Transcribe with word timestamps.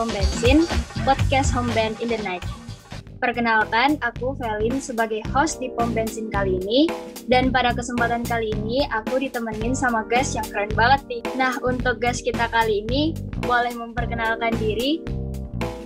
Pom 0.00 0.08
Bensin, 0.16 0.64
podcast 1.04 1.52
Home 1.52 1.68
Band 1.76 2.00
in 2.00 2.08
the 2.08 2.16
Night. 2.24 2.40
Perkenalkan, 3.20 4.00
aku 4.00 4.32
Velin 4.32 4.80
sebagai 4.80 5.20
host 5.28 5.60
di 5.60 5.68
Pom 5.76 5.92
Bensin 5.92 6.32
kali 6.32 6.56
ini, 6.56 6.88
dan 7.28 7.52
pada 7.52 7.76
kesempatan 7.76 8.24
kali 8.24 8.48
ini 8.48 8.88
aku 8.96 9.20
ditemenin 9.20 9.76
sama 9.76 10.00
guest 10.08 10.40
yang 10.40 10.48
keren 10.48 10.72
banget 10.72 11.04
nih. 11.04 11.22
Nah, 11.36 11.52
untuk 11.60 12.00
guest 12.00 12.24
kita 12.24 12.48
kali 12.48 12.80
ini, 12.80 13.12
boleh 13.44 13.76
memperkenalkan 13.76 14.56
diri. 14.56 15.04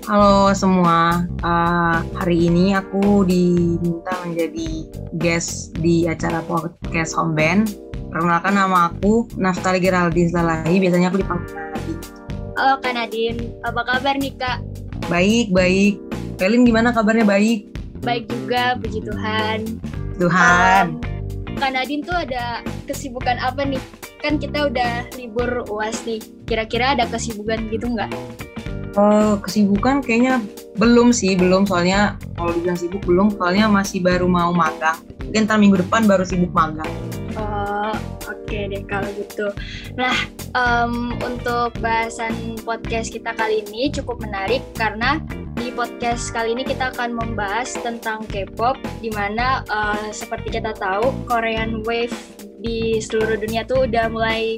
Halo 0.06 0.55
semua, 0.55 1.27
uh, 1.42 1.98
hari 2.14 2.46
ini 2.46 2.70
aku 2.70 3.27
diminta 3.27 4.14
menjadi 4.22 4.94
guest 5.19 5.74
di 5.83 6.06
acara 6.06 6.38
podcast 6.46 7.19
Home 7.19 7.34
Band. 7.34 7.74
Perkenalkan 8.14 8.55
nama 8.55 8.94
aku 8.94 9.27
Naftali 9.34 9.83
Geraldis 9.83 10.30
Lalahi, 10.30 10.78
biasanya 10.78 11.10
aku 11.10 11.19
dipanggil 11.19 11.58
Nadine. 11.74 12.23
Halo 12.54 12.78
Kak 12.78 12.94
Nadine, 12.94 13.50
apa 13.66 13.82
kabar 13.82 14.14
nih 14.14 14.30
Kak? 14.38 14.62
Baik, 15.10 15.50
baik. 15.50 15.98
Pelin 16.38 16.62
gimana 16.62 16.94
kabarnya 16.94 17.27
baik? 17.27 17.66
Baik 18.06 18.30
juga, 18.30 18.78
puji 18.78 19.02
Tuhan. 19.02 19.82
Tuhan. 20.22 21.02
Um, 21.02 21.58
Kak 21.58 21.74
Nadine 21.74 22.06
tuh 22.06 22.14
ada 22.14 22.62
kesibukan 22.86 23.42
apa 23.42 23.66
nih? 23.66 23.82
Kan 24.22 24.38
kita 24.38 24.70
udah 24.70 25.02
libur 25.18 25.66
UAS 25.66 26.06
nih. 26.06 26.22
Kira-kira 26.46 26.94
ada 26.94 27.10
kesibukan 27.10 27.58
gitu 27.74 27.90
nggak? 27.90 28.14
Oh, 28.94 29.34
kesibukan 29.42 29.98
kayaknya 29.98 30.38
belum 30.78 31.10
sih, 31.10 31.34
belum 31.34 31.66
soalnya 31.66 32.14
kalau 32.38 32.55
dibilang 32.55 32.78
sibuk 32.78 33.02
belum, 33.02 33.34
soalnya 33.34 33.66
masih 33.66 33.98
baru 33.98 34.30
mau 34.30 34.55
magang. 34.55 35.02
Mungkin 35.27 35.50
ntar 35.50 35.58
minggu 35.58 35.82
depan 35.82 36.06
baru 36.06 36.22
sibuk 36.22 36.55
magang. 36.55 36.86
Oh, 37.34 37.91
oke 38.55 38.70
deh 38.70 38.83
kalau 38.86 39.10
gitu. 39.19 39.47
Nah, 39.98 40.14
um, 40.55 41.19
untuk 41.27 41.74
bahasan 41.83 42.55
podcast 42.62 43.10
kita 43.10 43.34
kali 43.34 43.66
ini 43.66 43.91
cukup 43.91 44.22
menarik 44.22 44.62
karena 44.78 45.19
di 45.58 45.74
podcast 45.74 46.30
kali 46.30 46.55
ini 46.55 46.62
kita 46.62 46.94
akan 46.94 47.19
membahas 47.19 47.75
tentang 47.82 48.22
K-pop, 48.30 48.78
di 49.02 49.10
mana 49.10 49.66
uh, 49.66 50.06
seperti 50.14 50.62
kita 50.62 50.70
tahu 50.78 51.10
Korean 51.27 51.82
Wave 51.82 52.14
di 52.62 53.02
seluruh 53.02 53.42
dunia 53.42 53.66
tuh 53.66 53.91
udah 53.91 54.06
mulai 54.06 54.55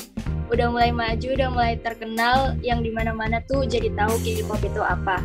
udah 0.52 0.70
mulai 0.70 0.92
maju, 0.92 1.28
udah 1.32 1.48
mulai 1.50 1.74
terkenal 1.80 2.54
yang 2.60 2.84
di 2.84 2.92
mana-mana 2.92 3.40
tuh 3.48 3.64
jadi 3.64 3.88
tahu 3.96 4.12
K-pop 4.20 4.60
itu 4.60 4.82
apa. 4.84 5.24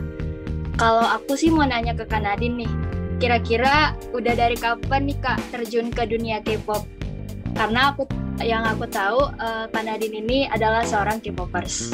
Kalau 0.79 1.03
aku 1.03 1.35
sih 1.35 1.51
mau 1.51 1.67
nanya 1.67 1.93
ke 1.93 2.07
Kanadin 2.07 2.57
nih, 2.57 2.71
kira-kira 3.19 3.93
udah 4.15 4.33
dari 4.33 4.55
kapan 4.57 5.11
nih 5.11 5.19
Kak 5.19 5.39
terjun 5.53 5.93
ke 5.93 6.07
dunia 6.09 6.41
K-pop? 6.41 6.87
Karena 7.53 7.93
aku 7.93 8.07
yang 8.43 8.65
aku 8.67 8.85
tahu 8.89 9.29
uh, 9.39 9.65
Kanadin 9.69 10.13
ini 10.13 10.49
adalah 10.49 10.83
seorang 10.83 11.21
K-popers. 11.21 11.93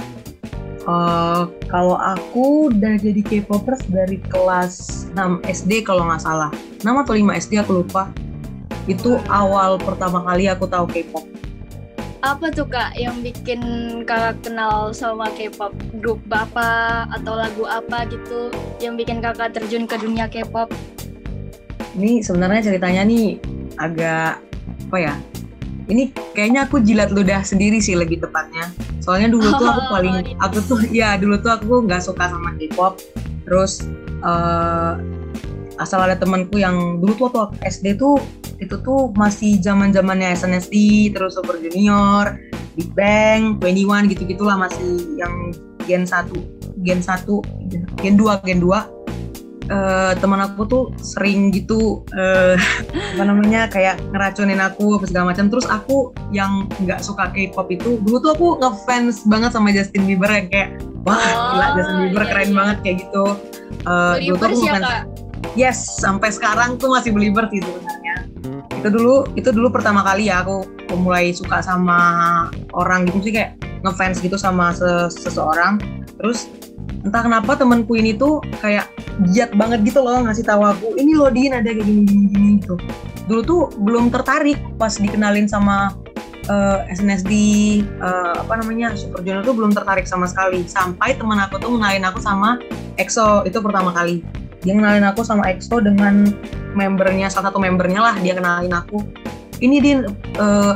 Uh, 0.88 1.52
kalau 1.68 2.00
aku 2.00 2.72
udah 2.72 2.96
jadi 3.00 3.20
K-popers 3.20 3.84
dari 3.92 4.24
kelas 4.32 5.06
6 5.16 5.44
SD 5.44 5.84
kalau 5.84 6.08
nggak 6.08 6.24
salah. 6.24 6.52
6 6.82 6.88
atau 6.88 7.14
5 7.14 7.42
SD 7.44 7.60
aku 7.60 7.84
lupa. 7.84 8.10
Itu 8.88 9.20
awal 9.28 9.76
pertama 9.78 10.24
kali 10.24 10.48
aku 10.48 10.64
tahu 10.66 10.88
K-pop 10.88 11.38
apa 12.26 12.50
tuh 12.50 12.66
kak 12.66 12.98
yang 12.98 13.22
bikin 13.22 13.62
kakak 14.04 14.42
kenal 14.42 14.90
sama 14.92 15.30
K-pop 15.38 15.72
grup 16.02 16.20
apa 16.34 17.06
atau 17.14 17.38
lagu 17.38 17.64
apa 17.70 18.04
gitu 18.10 18.50
yang 18.82 18.98
bikin 18.98 19.22
kakak 19.22 19.54
terjun 19.54 19.86
ke 19.86 19.96
dunia 20.02 20.26
K-pop? 20.28 20.68
Ini 21.96 22.20
sebenarnya 22.26 22.74
ceritanya 22.74 23.08
nih 23.08 23.40
agak 23.80 24.42
apa 24.92 24.98
ya? 24.98 25.16
Ini 25.88 26.12
kayaknya 26.36 26.68
aku 26.68 26.84
jilat 26.84 27.16
ludah 27.16 27.42
sendiri 27.44 27.80
sih 27.80 27.96
lebih 27.96 28.20
tepatnya. 28.20 28.72
Soalnya 29.00 29.32
dulu 29.32 29.56
tuh 29.56 29.68
aku 29.72 29.82
paling 29.94 30.36
aku 30.44 30.58
tuh 30.68 30.80
ya 30.92 31.16
dulu 31.16 31.40
tuh 31.40 31.56
aku 31.56 31.88
nggak 31.88 32.04
suka 32.04 32.28
sama 32.28 32.56
K-pop. 32.60 33.00
Terus 33.48 33.88
uh, 34.22 35.00
asal 35.80 36.04
ada 36.04 36.18
temanku 36.18 36.60
yang 36.60 37.00
dulu 37.00 37.14
tuh 37.16 37.26
waktu 37.32 37.58
SD 37.64 38.02
tuh 38.02 38.20
itu 38.58 38.76
tuh 38.82 39.14
masih 39.14 39.62
zaman 39.62 39.94
zamannya 39.94 40.34
SNSD 40.34 41.08
terus 41.14 41.38
Super 41.38 41.62
Junior 41.62 42.42
Big 42.74 42.90
Bang 42.98 43.62
21 43.62 44.10
gitu 44.10 44.26
gitulah 44.26 44.58
masih 44.58 45.18
yang 45.18 45.54
Gen 45.86 46.04
1 46.04 46.82
Gen 46.82 47.00
1 47.06 48.02
Gen 48.02 48.16
2 48.18 48.46
Gen 48.46 48.60
2 48.60 48.97
Uh, 49.68 50.16
teman 50.24 50.40
aku 50.40 50.64
tuh 50.64 50.84
sering 51.04 51.52
gitu 51.52 52.00
uh, 52.16 52.56
apa 53.16 53.24
namanya 53.28 53.68
kayak 53.68 54.00
ngeracunin 54.16 54.64
aku 54.64 54.96
apa 54.96 55.06
segala 55.08 55.36
macam. 55.36 55.52
Terus 55.52 55.68
aku 55.68 56.16
yang 56.32 56.72
nggak 56.80 57.04
suka 57.04 57.32
K-pop 57.36 57.68
itu 57.72 58.00
dulu 58.00 58.18
tuh 58.24 58.32
aku 58.32 58.48
ngefans 58.64 59.28
banget 59.28 59.52
sama 59.52 59.76
Justin 59.76 60.08
Bieber 60.08 60.32
yang 60.32 60.48
kayak 60.48 60.70
wah 61.04 61.20
oh, 61.20 61.56
gila 61.56 61.68
Justin 61.76 61.98
Bieber 62.08 62.24
iya, 62.24 62.32
keren 62.32 62.50
iya. 62.50 62.56
banget 62.56 62.78
kayak 62.84 62.98
gitu. 63.04 63.26
Uh, 63.84 64.16
dulu 64.24 64.36
tuh 64.40 64.48
aku 64.48 64.60
ngefans 64.64 64.88
yes 65.58 65.78
sampai 66.00 66.30
sekarang 66.30 66.78
tuh 66.78 66.94
masih 66.94 67.12
believer 67.12 67.50
sih 67.50 67.60
sebenarnya. 67.60 68.16
Itu 68.78 68.88
dulu 68.94 69.26
itu 69.34 69.50
dulu 69.50 69.74
pertama 69.74 70.06
kali 70.06 70.30
ya 70.30 70.46
aku, 70.46 70.64
mulai 70.96 71.34
suka 71.34 71.60
sama 71.66 72.00
orang 72.78 73.10
gitu. 73.10 73.26
Sih 73.26 73.34
kayak 73.34 73.58
ngefans 73.82 74.22
gitu 74.22 74.38
sama 74.38 74.72
seseorang. 75.10 75.82
Terus 76.22 76.50
entah 77.08 77.24
kenapa 77.24 77.56
temanku 77.56 77.96
ini 77.96 78.12
tuh 78.12 78.44
kayak 78.60 78.92
giat 79.32 79.56
banget 79.56 79.88
gitu 79.88 80.04
loh 80.04 80.20
ngasih 80.28 80.44
tahu 80.44 80.62
aku 80.68 80.88
ini 81.00 81.16
loh 81.16 81.32
Din 81.32 81.56
ada 81.56 81.72
kayak 81.72 81.88
gini 81.88 82.04
gini 82.04 82.26
gini 82.28 82.50
gitu. 82.60 82.76
Dulu 83.32 83.42
tuh 83.48 83.62
belum 83.80 84.12
tertarik 84.12 84.60
pas 84.76 84.92
dikenalin 85.00 85.48
sama 85.48 85.96
uh, 86.52 86.84
eh, 86.84 86.94
SNSD 86.94 87.32
uh, 88.04 88.08
eh, 88.08 88.36
apa 88.44 88.54
namanya 88.60 88.92
Super 89.00 89.24
Junior 89.24 89.44
tuh 89.48 89.56
belum 89.56 89.72
tertarik 89.72 90.04
sama 90.04 90.28
sekali. 90.28 90.68
Sampai 90.68 91.16
teman 91.16 91.40
aku 91.40 91.58
tuh 91.64 91.72
ngenalin 91.72 92.04
aku 92.04 92.20
sama 92.20 92.60
EXO 93.00 93.48
itu 93.48 93.58
pertama 93.64 93.96
kali. 93.96 94.20
Dia 94.68 94.76
kenalin 94.76 95.08
aku 95.08 95.24
sama 95.24 95.48
EXO 95.48 95.80
dengan 95.80 96.28
membernya 96.76 97.32
salah 97.32 97.50
satu 97.50 97.64
membernya 97.64 98.04
lah 98.04 98.16
dia 98.20 98.36
kenalin 98.36 98.76
aku. 98.76 99.00
Ini 99.64 99.78
din 99.80 99.98
uh, 100.38 100.76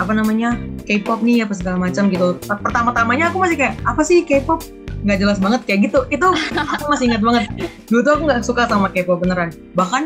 apa 0.00 0.12
namanya 0.16 0.56
K-pop 0.88 1.20
nih 1.20 1.44
apa 1.44 1.52
segala 1.54 1.76
macam 1.86 2.08
gitu. 2.08 2.34
Pertama-tamanya 2.48 3.28
aku 3.30 3.38
masih 3.44 3.60
kayak 3.60 3.76
apa 3.84 4.00
sih 4.02 4.24
K-pop 4.24 4.79
nggak 5.04 5.18
jelas 5.18 5.38
banget 5.40 5.60
kayak 5.66 5.80
gitu. 5.90 6.00
Itu 6.12 6.26
aku 6.74 6.84
masih 6.88 7.12
ingat 7.12 7.22
banget. 7.22 7.42
Dulu 7.88 8.00
tuh 8.04 8.12
aku 8.16 8.22
nggak 8.28 8.42
suka 8.44 8.62
sama 8.68 8.88
K-pop 8.92 9.20
beneran. 9.20 9.50
Bahkan 9.74 10.02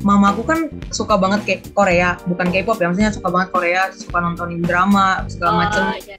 mamaku 0.00 0.42
kan 0.48 0.58
suka 0.88 1.20
banget 1.20 1.40
kayak 1.44 1.60
Korea 1.76 2.16
bukan 2.24 2.48
K-pop 2.48 2.80
ya 2.80 2.88
maksudnya 2.88 3.12
suka 3.12 3.28
banget 3.28 3.48
Korea 3.52 3.82
suka 3.92 4.16
nontonin 4.16 4.64
drama 4.64 5.28
segala 5.28 5.50
oh, 5.52 5.58
macem. 5.60 5.82
iya. 6.00 6.16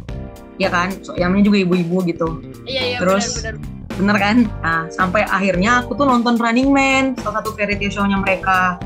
ya 0.62 0.70
kan? 0.70 0.90
So, 1.02 1.18
yang 1.18 1.34
juga 1.42 1.58
ibu-ibu 1.66 2.06
gitu. 2.06 2.46
Iya, 2.70 2.82
iya, 2.96 2.98
terus 3.02 3.42
bener, 3.42 3.58
bener 3.58 3.82
bener 3.98 4.18
kan? 4.18 4.38
Nah 4.64 4.90
sampai 4.90 5.26
akhirnya 5.28 5.84
aku 5.84 5.98
tuh 5.98 6.10
nonton 6.10 6.40
Running 6.40 6.74
Man 6.74 7.18
salah 7.20 7.42
satu 7.42 7.54
variety 7.54 7.92
show-nya 7.92 8.18
mereka. 8.22 8.82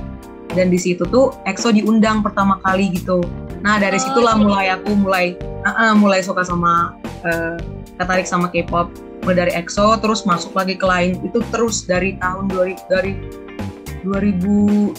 Dan 0.55 0.71
di 0.71 0.79
situ 0.79 1.03
tuh 1.11 1.35
EXO 1.43 1.75
diundang 1.75 2.23
pertama 2.23 2.63
kali 2.63 2.95
gitu. 2.95 3.19
Nah 3.59 3.75
dari 3.75 3.99
oh, 3.99 4.03
situlah 4.03 4.39
iya. 4.39 4.43
mulai 4.43 4.65
aku 4.71 4.91
mulai 4.95 5.25
uh, 5.67 5.69
uh, 5.69 5.91
mulai 5.97 6.23
suka 6.23 6.47
sama 6.47 6.95
uh, 7.27 7.59
tertarik 7.99 8.23
sama 8.23 8.47
K-pop 8.47 8.87
mulai 9.25 9.49
dari 9.49 9.51
EXO 9.57 9.97
terus 9.99 10.21
masuk 10.23 10.53
lagi 10.53 10.77
ke 10.77 10.85
lain. 10.85 11.17
Itu 11.25 11.41
terus 11.49 11.81
dari 11.83 12.13
tahun 12.21 12.45
2000 12.53 12.93
dari 12.93 13.17
2012 14.05 14.93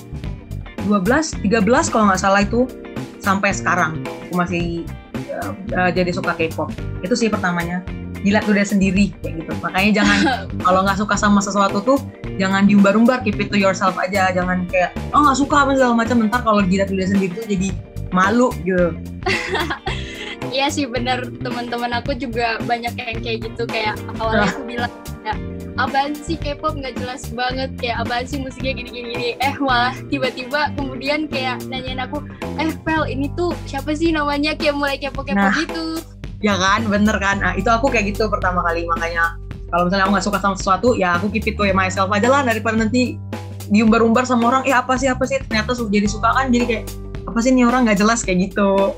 13 0.90 1.94
kalau 1.94 2.04
nggak 2.10 2.20
salah 2.20 2.42
itu 2.42 2.66
sampai 3.22 3.54
sekarang. 3.54 4.02
Aku 4.26 4.34
masih 4.34 4.82
uh, 5.30 5.54
uh, 5.78 5.90
jadi 5.94 6.10
suka 6.10 6.34
K-pop. 6.34 6.74
Itu 7.06 7.14
sih 7.14 7.30
pertamanya. 7.30 7.86
Gila 8.26 8.42
udah 8.50 8.66
sendiri 8.66 9.14
kayak 9.22 9.46
gitu. 9.46 9.52
Makanya 9.62 10.02
jangan 10.02 10.18
kalau 10.66 10.82
nggak 10.82 10.98
suka 10.98 11.14
sama 11.14 11.38
sesuatu 11.38 11.78
tuh 11.86 12.02
jangan 12.36 12.66
diumbar-umbar 12.66 13.22
keep 13.22 13.38
it 13.38 13.46
to 13.54 13.56
yourself 13.56 13.94
aja. 14.02 14.34
Jangan 14.34 14.66
kayak 14.66 14.90
oh 15.14 15.22
nggak 15.22 15.38
suka 15.38 15.62
apa 15.62 15.78
segala 15.78 15.94
macam. 15.94 16.26
Ntar 16.26 16.42
kalau 16.42 16.66
gila 16.66 16.82
udah 16.90 17.06
sendiri 17.06 17.30
tuh 17.30 17.46
jadi 17.46 17.70
malu 18.14 18.48
gitu 18.62 18.94
Iya 20.50 20.66
sih 20.70 20.86
bener. 20.86 21.26
Teman-teman 21.42 21.92
aku 21.96 22.14
juga 22.14 22.58
banyak 22.64 22.94
yang 22.94 23.18
kayak 23.22 23.38
gitu. 23.50 23.62
Kayak 23.66 23.98
awalnya 24.18 24.48
aku 24.50 24.62
bilang 24.66 24.92
ya 25.26 25.34
apaan 25.76 26.12
sih 26.14 26.38
K-pop? 26.38 26.78
Nggak 26.78 26.96
jelas 27.00 27.28
banget. 27.32 27.70
Kayak 27.78 28.06
apaan 28.06 28.24
sih 28.24 28.38
musiknya 28.40 28.72
gini-gini? 28.78 29.36
Eh 29.42 29.54
malah 29.58 29.94
tiba-tiba 30.08 30.72
kemudian 30.74 31.26
kayak 31.26 31.62
nanyain 31.66 32.00
aku 32.00 32.22
eh 32.56 32.72
Pel 32.84 33.04
ini 33.10 33.30
tuh 33.34 33.52
siapa 33.68 33.92
sih 33.92 34.12
namanya? 34.14 34.54
Kayak 34.56 34.74
mulai 34.78 34.96
kepo-kepo 35.00 35.36
nah. 35.36 35.54
gitu. 35.56 35.86
Ya 36.44 36.54
kan? 36.56 36.86
Bener 36.86 37.16
kan? 37.18 37.40
Nah, 37.40 37.52
itu 37.56 37.68
aku 37.68 37.90
kayak 37.90 38.14
gitu 38.14 38.28
pertama 38.28 38.62
kali. 38.62 38.86
Makanya 38.86 39.40
kalau 39.72 39.90
misalnya 39.90 40.04
aku 40.06 40.12
nggak 40.14 40.26
suka 40.30 40.38
sama 40.38 40.56
sesuatu 40.56 40.88
ya 40.94 41.18
aku 41.18 41.26
keep 41.34 41.46
it 41.50 41.58
to 41.58 41.66
myself 41.74 42.08
aja 42.12 42.28
lah. 42.30 42.46
Daripada 42.46 42.78
nanti 42.78 43.18
diumbar-umbar 43.66 44.22
sama 44.22 44.54
orang 44.54 44.62
eh 44.62 44.74
apa 44.76 44.94
sih? 44.94 45.10
Apa 45.10 45.26
sih? 45.26 45.42
Ternyata 45.42 45.74
jadi 45.74 46.06
suka 46.06 46.30
kan? 46.32 46.54
Jadi 46.54 46.64
kayak 46.64 46.84
apa 47.26 47.38
sih 47.42 47.50
nih 47.50 47.66
orang? 47.66 47.88
Nggak 47.88 47.98
jelas. 47.98 48.22
Kayak 48.22 48.52
gitu 48.52 48.94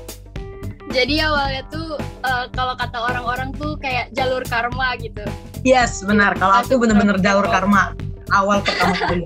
jadi 0.89 1.29
awalnya 1.29 1.63
tuh 1.69 1.97
uh, 2.25 2.45
kalau 2.53 2.73
kata 2.75 2.97
orang-orang 2.97 3.49
tuh 3.55 3.77
kayak 3.77 4.09
jalur 4.13 4.41
karma 4.45 4.97
gitu. 4.97 5.23
Yes 5.61 6.01
benar. 6.01 6.33
Kalau 6.35 6.59
aku 6.59 6.81
bener-bener 6.81 7.17
jalur 7.21 7.45
karma. 7.47 7.93
Awal 8.29 8.61
pertama 8.61 8.93
kali 9.05 9.25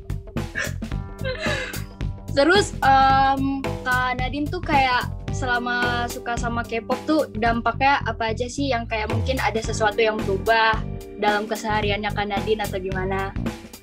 terus 2.34 2.74
um, 2.82 3.62
kak 3.86 4.18
Nadine 4.18 4.50
tuh 4.50 4.60
kayak 4.60 5.06
selama 5.34 6.06
suka 6.10 6.38
sama 6.38 6.62
K-pop 6.62 6.98
tuh 7.10 7.22
dampaknya 7.34 8.02
apa 8.06 8.34
aja 8.34 8.46
sih? 8.46 8.70
Yang 8.70 8.94
kayak 8.94 9.08
mungkin 9.10 9.42
ada 9.42 9.58
sesuatu 9.62 9.98
yang 9.98 10.22
berubah 10.22 10.78
dalam 11.18 11.50
kesehariannya 11.50 12.14
Kak 12.14 12.28
Nadine 12.30 12.62
atau 12.62 12.78
gimana? 12.78 13.34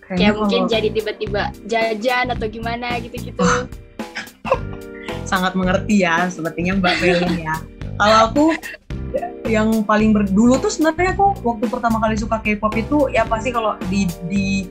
Kayak 0.07 0.39
mungkin 0.39 0.71
jadi 0.71 0.91
tiba-tiba 0.95 1.51
jajan 1.67 2.35
atau 2.35 2.47
gimana 2.47 3.03
gitu-gitu. 3.03 3.67
Sangat 5.31 5.55
mengerti 5.55 6.03
ya, 6.03 6.27
sepertinya 6.27 6.75
Mbak 6.83 6.95
Felin 6.99 7.39
ya. 7.39 7.55
Kalau 7.95 8.19
aku 8.27 8.45
yang 9.47 9.87
paling 9.87 10.11
berdulu 10.11 10.59
tuh 10.59 10.71
sebenarnya 10.75 11.15
aku 11.15 11.39
waktu 11.47 11.71
pertama 11.71 12.03
kali 12.03 12.19
suka 12.19 12.43
K-pop 12.43 12.75
itu 12.75 13.07
ya 13.15 13.23
pasti 13.27 13.55
kalau 13.55 13.79
di 13.87 14.11
di 14.27 14.67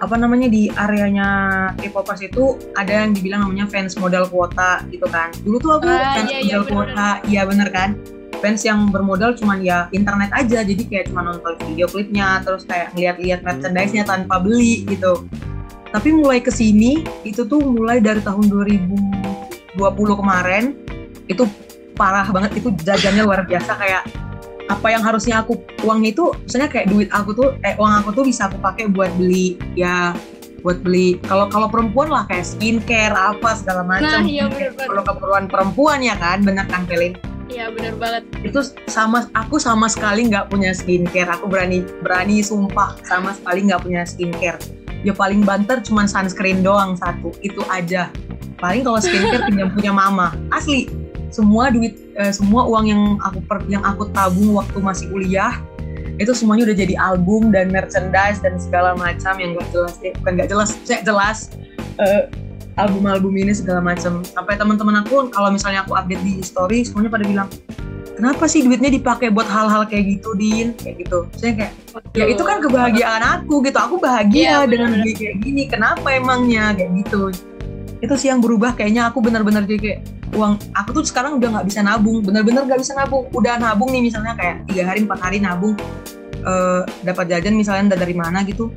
apa 0.00 0.16
namanya 0.16 0.48
di 0.48 0.72
areanya 0.72 1.28
K-popers 1.76 2.24
itu 2.24 2.56
ada 2.72 3.04
yang 3.04 3.12
dibilang 3.12 3.44
namanya 3.44 3.68
fans 3.68 4.00
modal 4.00 4.24
kuota 4.32 4.80
gitu 4.88 5.04
kan. 5.12 5.28
Dulu 5.44 5.56
tuh 5.60 5.70
aku 5.76 5.88
ah, 5.92 6.16
fans 6.16 6.32
iya, 6.32 6.40
iya 6.40 6.56
modal 6.56 6.64
iya, 6.64 6.72
kuota, 6.72 7.08
iya 7.28 7.42
bener 7.44 7.68
kan? 7.68 7.90
Fans 8.40 8.64
yang 8.64 8.88
bermodal 8.88 9.36
cuman 9.36 9.60
ya 9.60 9.92
internet 9.92 10.32
aja, 10.32 10.64
jadi 10.64 10.82
kayak 10.88 11.12
cuma 11.12 11.28
nonton 11.28 11.60
video 11.68 11.84
klipnya, 11.84 12.40
terus 12.40 12.64
kayak 12.64 12.96
ngeliat-liat 12.96 13.44
merchandise-nya 13.44 14.08
tanpa 14.08 14.40
beli 14.40 14.88
gitu. 14.88 15.28
Tapi 15.92 16.08
mulai 16.16 16.40
ke 16.40 16.48
sini 16.48 17.04
itu 17.28 17.44
tuh 17.44 17.60
mulai 17.60 18.00
dari 18.00 18.24
tahun 18.24 18.48
2020 19.78 20.20
kemarin 20.20 20.64
itu 21.30 21.44
parah 21.94 22.26
banget 22.32 22.58
itu 22.58 22.72
jajannya 22.80 23.22
luar 23.22 23.44
biasa 23.44 23.76
kayak 23.76 24.02
apa 24.70 24.86
yang 24.86 25.02
harusnya 25.02 25.42
aku 25.42 25.58
uang 25.82 26.06
itu 26.06 26.30
misalnya 26.46 26.70
kayak 26.70 26.86
duit 26.88 27.10
aku 27.10 27.34
tuh 27.34 27.48
eh 27.66 27.74
uang 27.74 28.06
aku 28.06 28.22
tuh 28.22 28.24
bisa 28.24 28.46
aku 28.46 28.56
pakai 28.62 28.86
buat 28.86 29.10
beli 29.18 29.58
ya 29.74 30.14
buat 30.62 30.78
beli 30.86 31.18
kalau 31.26 31.50
kalau 31.50 31.66
perempuan 31.66 32.06
lah 32.06 32.24
kayak 32.30 32.46
skincare 32.46 33.12
apa 33.12 33.58
segala 33.58 33.82
macam 33.82 34.22
nah, 34.22 34.24
iya, 34.24 34.46
kalau 34.78 35.02
keperluan 35.02 35.50
perempuan 35.50 35.98
ya 36.00 36.14
kan 36.16 36.46
bener 36.46 36.64
kan 36.70 36.86
Pelin 36.86 37.18
Iya 37.50 37.66
bener 37.74 37.98
banget. 37.98 38.22
Itu 38.46 38.62
sama 38.86 39.26
aku 39.34 39.58
sama 39.58 39.90
sekali 39.90 40.30
nggak 40.30 40.54
punya 40.54 40.70
skincare. 40.70 41.34
Aku 41.34 41.50
berani 41.50 41.82
berani 41.98 42.46
sumpah 42.46 42.94
sama 43.02 43.34
sekali 43.34 43.66
nggak 43.66 43.82
punya 43.82 44.06
skincare. 44.06 44.54
Ya 45.00 45.16
paling 45.16 45.44
banter 45.44 45.80
cuma 45.80 46.04
sunscreen 46.04 46.60
doang 46.60 46.96
satu 46.98 47.32
itu 47.40 47.60
aja. 47.72 48.12
Paling 48.60 48.84
kalau 48.84 49.00
skincare 49.00 49.48
pinjam 49.48 49.72
punya 49.76 49.92
mama. 49.92 50.36
Asli 50.52 50.92
semua 51.30 51.70
duit 51.70 51.96
uh, 52.18 52.34
semua 52.34 52.66
uang 52.66 52.84
yang 52.90 53.02
aku 53.22 53.38
per, 53.46 53.62
yang 53.70 53.86
aku 53.86 54.10
tabung 54.10 54.52
waktu 54.58 54.78
masih 54.82 55.06
kuliah 55.08 55.62
itu 56.20 56.36
semuanya 56.36 56.68
udah 56.68 56.76
jadi 56.76 56.94
album 57.00 57.48
dan 57.48 57.72
merchandise 57.72 58.44
dan 58.44 58.60
segala 58.60 58.92
macam 58.92 59.40
yang 59.40 59.56
gak 59.56 59.72
jelas 59.72 59.94
eh, 60.04 60.12
bukan 60.20 60.32
gak 60.36 60.48
jelas 60.52 60.76
saya 60.84 61.00
jelas 61.00 61.54
uh, 61.96 62.28
album-album 62.76 63.32
ini 63.40 63.56
segala 63.56 63.80
macam 63.80 64.20
sampai 64.20 64.60
teman-teman 64.60 65.00
aku 65.00 65.32
kalau 65.32 65.48
misalnya 65.48 65.80
aku 65.80 65.96
update 65.96 66.20
di 66.20 66.44
story 66.44 66.84
semuanya 66.84 67.08
pada 67.08 67.24
bilang 67.24 67.48
kenapa 68.20 68.44
sih 68.44 68.60
duitnya 68.60 68.92
dipakai 68.92 69.32
buat 69.32 69.48
hal-hal 69.48 69.88
kayak 69.88 70.20
gitu 70.20 70.36
din? 70.36 70.76
Kayak 70.76 71.08
gitu. 71.08 71.18
Saya 71.40 71.52
kayak 71.56 71.72
ya 72.12 72.24
itu 72.28 72.42
kan 72.44 72.60
kebahagiaan 72.60 73.24
aku 73.24 73.64
gitu. 73.64 73.80
Aku 73.80 73.96
bahagia 73.96 74.44
ya, 74.44 74.68
dengan 74.68 74.92
beli 75.00 75.16
kayak 75.16 75.40
gini. 75.40 75.64
Kenapa 75.64 76.12
emangnya? 76.12 76.76
Kayak 76.76 77.00
gitu. 77.00 77.32
Itu 78.04 78.14
sih 78.20 78.28
yang 78.28 78.44
berubah. 78.44 78.76
Kayaknya 78.76 79.08
aku 79.08 79.24
benar-benar 79.24 79.64
jadi 79.64 79.80
kayak 79.80 80.00
uang 80.36 80.60
aku 80.76 81.00
tuh 81.00 81.04
sekarang 81.08 81.40
udah 81.40 81.48
nggak 81.58 81.66
bisa 81.72 81.80
nabung. 81.80 82.20
Bener-bener 82.20 82.68
nggak 82.68 82.80
bisa 82.84 82.92
nabung. 82.92 83.24
Udah 83.32 83.56
nabung 83.56 83.88
nih 83.88 84.04
misalnya 84.04 84.36
kayak 84.36 84.68
tiga 84.68 84.84
hari 84.84 85.00
empat 85.08 85.18
hari 85.24 85.40
nabung 85.40 85.74
uh, 86.44 86.84
dapat 87.00 87.24
jajan 87.32 87.56
misalnya 87.56 87.96
dari 87.96 88.12
mana 88.12 88.44
gitu. 88.44 88.68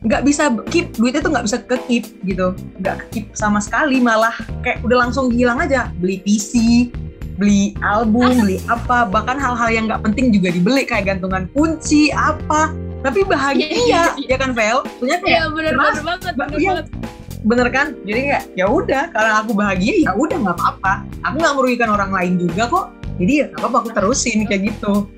Nggak 0.00 0.24
bisa 0.24 0.48
keep. 0.72 0.96
Duitnya 0.96 1.20
tuh 1.20 1.30
nggak 1.36 1.44
bisa 1.44 1.56
ke 1.60 1.76
keep 1.84 2.04
gitu. 2.24 2.56
Nggak 2.80 3.04
ke 3.04 3.06
keep 3.12 3.26
sama 3.36 3.60
sekali. 3.60 4.00
Malah 4.00 4.32
kayak 4.64 4.80
udah 4.80 5.06
langsung 5.06 5.28
hilang 5.28 5.60
aja. 5.60 5.92
Beli 6.00 6.24
PC 6.24 6.88
beli 7.36 7.72
album 7.80 8.44
beli 8.44 8.58
apa 8.68 9.08
bahkan 9.08 9.40
hal-hal 9.40 9.68
yang 9.72 9.84
nggak 9.88 10.02
penting 10.04 10.32
juga 10.32 10.52
dibeli 10.52 10.82
kayak 10.84 11.16
gantungan 11.16 11.48
kunci 11.56 12.12
apa. 12.12 12.72
Tapi 13.02 13.26
bahagia 13.26 13.66
yeah, 13.90 14.14
yeah. 14.14 14.30
ya 14.30 14.36
kan 14.38 14.54
Vel? 14.54 14.86
Punya 15.02 15.18
kayak 15.18 15.42
yeah, 15.42 15.46
bener, 15.50 15.72
bener 15.74 16.02
banget 16.06 16.34
bener 16.38 16.58
iya, 16.58 16.70
banget. 16.70 16.86
Bener 17.42 17.68
kan? 17.74 17.86
Jadi 18.06 18.20
kayak 18.30 18.44
ya 18.54 18.66
udah 18.70 19.02
kalau 19.10 19.32
aku 19.42 19.50
bahagia 19.58 19.94
ya 20.06 20.10
udah 20.14 20.36
nggak 20.38 20.56
apa-apa. 20.56 20.94
Aku 21.26 21.34
nggak 21.42 21.54
merugikan 21.58 21.90
orang 21.90 22.10
lain 22.14 22.38
juga 22.38 22.70
kok. 22.70 22.86
Jadi 23.18 23.32
ya 23.42 23.46
apa-apa 23.58 23.76
aku 23.86 23.90
terusin 23.92 24.46
kayak 24.46 24.72
gitu 24.72 25.10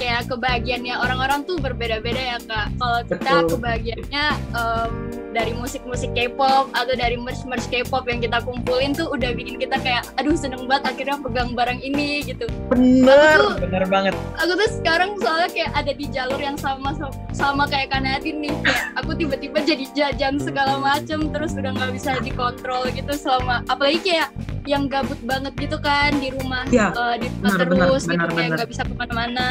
kayak 0.00 0.32
kebahagiaannya 0.32 0.96
orang-orang 0.96 1.44
tuh 1.44 1.60
berbeda-beda 1.60 2.16
ya 2.16 2.38
kak 2.48 2.72
kalau 2.80 3.00
kita 3.04 3.32
kebahagiaannya 3.52 4.24
um, 4.56 4.90
dari 5.30 5.52
musik-musik 5.54 6.10
K-pop 6.16 6.72
atau 6.74 6.94
dari 6.96 7.14
merch-merch 7.14 7.70
K-pop 7.70 8.08
yang 8.10 8.18
kita 8.18 8.42
kumpulin 8.42 8.96
tuh 8.96 9.12
udah 9.12 9.30
bikin 9.36 9.60
kita 9.62 9.78
kayak 9.78 10.02
aduh 10.18 10.34
seneng 10.34 10.66
banget 10.66 10.96
akhirnya 10.96 11.16
pegang 11.22 11.54
barang 11.54 11.80
ini 11.84 12.24
gitu. 12.26 12.50
Bener, 12.72 13.38
tuh, 13.38 13.62
bener 13.62 13.84
banget. 13.86 14.14
Aku 14.42 14.58
tuh 14.58 14.70
sekarang 14.82 15.14
soalnya 15.22 15.50
kayak 15.52 15.72
ada 15.76 15.92
di 15.94 16.06
jalur 16.10 16.40
yang 16.42 16.58
sama 16.58 16.96
sama 17.30 17.70
kayak 17.70 17.94
Kanadin 17.94 18.42
nih. 18.42 18.54
Kayak 18.66 18.82
aku 18.98 19.10
tiba-tiba 19.14 19.58
jadi 19.62 19.84
jajan 19.94 20.42
segala 20.42 20.82
macem 20.82 21.30
terus 21.30 21.54
udah 21.54 21.70
nggak 21.78 21.92
bisa 21.94 22.18
dikontrol 22.24 22.90
gitu 22.90 23.12
selama 23.14 23.62
apalagi 23.70 24.02
kayak 24.02 24.34
yang 24.68 24.88
gabut 24.88 25.18
banget 25.24 25.52
gitu 25.56 25.76
kan 25.80 26.12
di 26.20 26.28
rumah 26.34 26.68
ya, 26.68 26.92
uh, 26.92 27.16
di 27.16 27.28
rumah 27.28 27.56
bener, 27.56 27.66
terus 27.68 28.02
bener, 28.04 28.12
gitu 28.12 28.26
bener, 28.26 28.28
kayak 28.36 28.50
nggak 28.56 28.68
bisa 28.68 28.82
ke 28.84 28.94
mana-mana. 28.96 29.50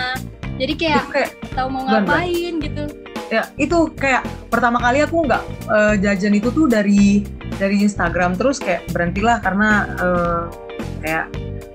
Jadi 0.59 0.73
kayak, 0.75 1.03
kayak 1.07 1.31
tahu 1.55 1.67
mau 1.71 1.83
ngapain 1.87 2.53
bener. 2.59 2.65
gitu. 2.67 2.83
Ya 3.29 3.43
itu 3.55 3.77
kayak 3.95 4.23
pertama 4.49 4.77
kali 4.81 5.05
aku 5.05 5.23
nggak 5.25 5.43
uh, 5.69 5.95
jajan 5.97 6.33
itu 6.35 6.49
tuh 6.49 6.65
dari 6.65 7.23
dari 7.57 7.85
Instagram 7.85 8.35
terus 8.35 8.57
kayak 8.59 8.89
berhentilah 8.91 9.37
karena 9.41 9.69
uh, 10.01 10.43
kayak 11.01 11.25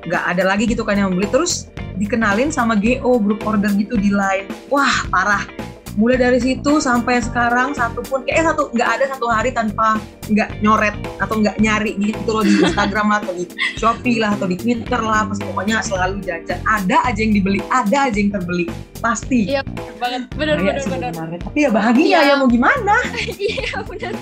nggak 0.05 0.25
ada 0.37 0.43
lagi 0.45 0.65
gitu 0.69 0.83
kan 0.85 0.99
yang 0.99 1.15
beli. 1.15 1.27
Terus 1.31 1.71
dikenalin 1.95 2.51
sama 2.51 2.75
GO 2.75 3.23
grup 3.23 3.47
order 3.47 3.71
gitu 3.75 3.95
di 3.97 4.11
line. 4.11 4.51
Wah 4.69 5.07
parah 5.11 5.47
mulai 5.95 6.19
dari 6.19 6.39
situ 6.43 6.83
sampai 6.83 7.23
sekarang 7.23 7.71
satu 7.75 8.03
pun 8.03 8.27
kayak 8.27 8.51
satu 8.51 8.71
nggak 8.75 8.89
ada 8.99 9.05
satu 9.15 9.27
hari 9.31 9.55
tanpa 9.55 10.03
nggak 10.27 10.59
nyoret 10.59 10.95
atau 11.23 11.39
nggak 11.39 11.57
nyari 11.63 11.95
gitu 12.03 12.31
loh 12.35 12.43
di 12.43 12.55
Instagram 12.67 13.15
lah 13.15 13.19
atau 13.23 13.35
di 13.35 13.45
Shopee 13.79 14.19
lah 14.19 14.35
atau 14.35 14.51
di 14.51 14.57
Twitter 14.59 14.99
lah 14.99 15.31
pas 15.31 15.39
pokoknya 15.39 15.85
selalu 15.87 16.19
jajan. 16.27 16.59
Ada 16.67 17.07
aja 17.07 17.21
yang 17.23 17.35
dibeli 17.39 17.61
ada 17.71 18.11
aja 18.11 18.19
yang 18.19 18.35
terbeli 18.35 18.67
pasti. 18.99 19.55
Iya 19.55 19.63
banget. 20.03 20.27
Benar 20.35 20.57
benar 20.59 20.83
benar 20.83 21.39
tapi 21.39 21.59
ya 21.63 21.71
bahagia 21.71 22.07
ya, 22.11 22.21
ya 22.27 22.35
mau 22.43 22.49
gimana? 22.51 22.97
Iya 23.45 23.83
benar 23.87 24.15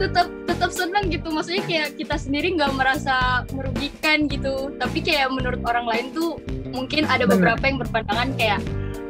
tetap 0.00 0.26
tetap 0.48 0.70
senang 0.72 1.12
gitu. 1.12 1.28
Maksudnya 1.28 1.62
kayak 1.68 1.88
kita 2.00 2.16
sendiri 2.16 2.56
nggak 2.56 2.72
merasa 2.72 3.44
merugikan 3.52 4.24
gitu. 4.24 4.72
Tapi 4.80 5.04
kayak 5.04 5.28
menurut 5.28 5.60
orang 5.68 5.84
lain 5.84 6.06
tuh 6.16 6.40
mungkin 6.72 7.04
ada 7.04 7.28
beberapa 7.28 7.60
yang 7.60 7.76
berpandangan 7.82 8.32
kayak 8.40 8.60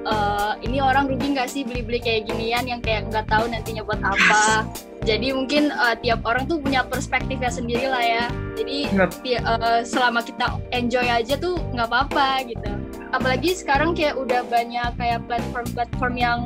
uh, 0.07 0.55
ini 0.61 0.79
orang 0.81 1.09
rugi 1.09 1.37
nggak 1.37 1.49
sih 1.51 1.63
beli-beli 1.67 2.01
kayak 2.01 2.31
ginian 2.31 2.65
yang 2.69 2.81
kayak 2.81 3.09
nggak 3.09 3.27
tahu 3.29 3.49
nantinya 3.49 3.83
buat 3.85 4.01
apa. 4.01 4.65
Jadi 5.09 5.33
mungkin 5.33 5.73
uh, 5.73 5.97
tiap 5.97 6.21
orang 6.29 6.45
tuh 6.45 6.61
punya 6.61 6.85
perspektifnya 6.85 7.49
sendiri 7.49 7.89
lah 7.89 8.05
ya. 8.05 8.27
Jadi 8.61 8.93
uh, 9.41 9.81
selama 9.81 10.21
kita 10.21 10.61
enjoy 10.77 11.09
aja 11.09 11.41
tuh 11.41 11.57
nggak 11.73 11.89
apa-apa 11.89 12.45
gitu. 12.45 12.71
Apalagi 13.11 13.57
sekarang 13.57 13.97
kayak 13.97 14.21
udah 14.21 14.45
banyak 14.47 14.93
kayak 15.01 15.25
platform-platform 15.25 16.15
yang 16.21 16.39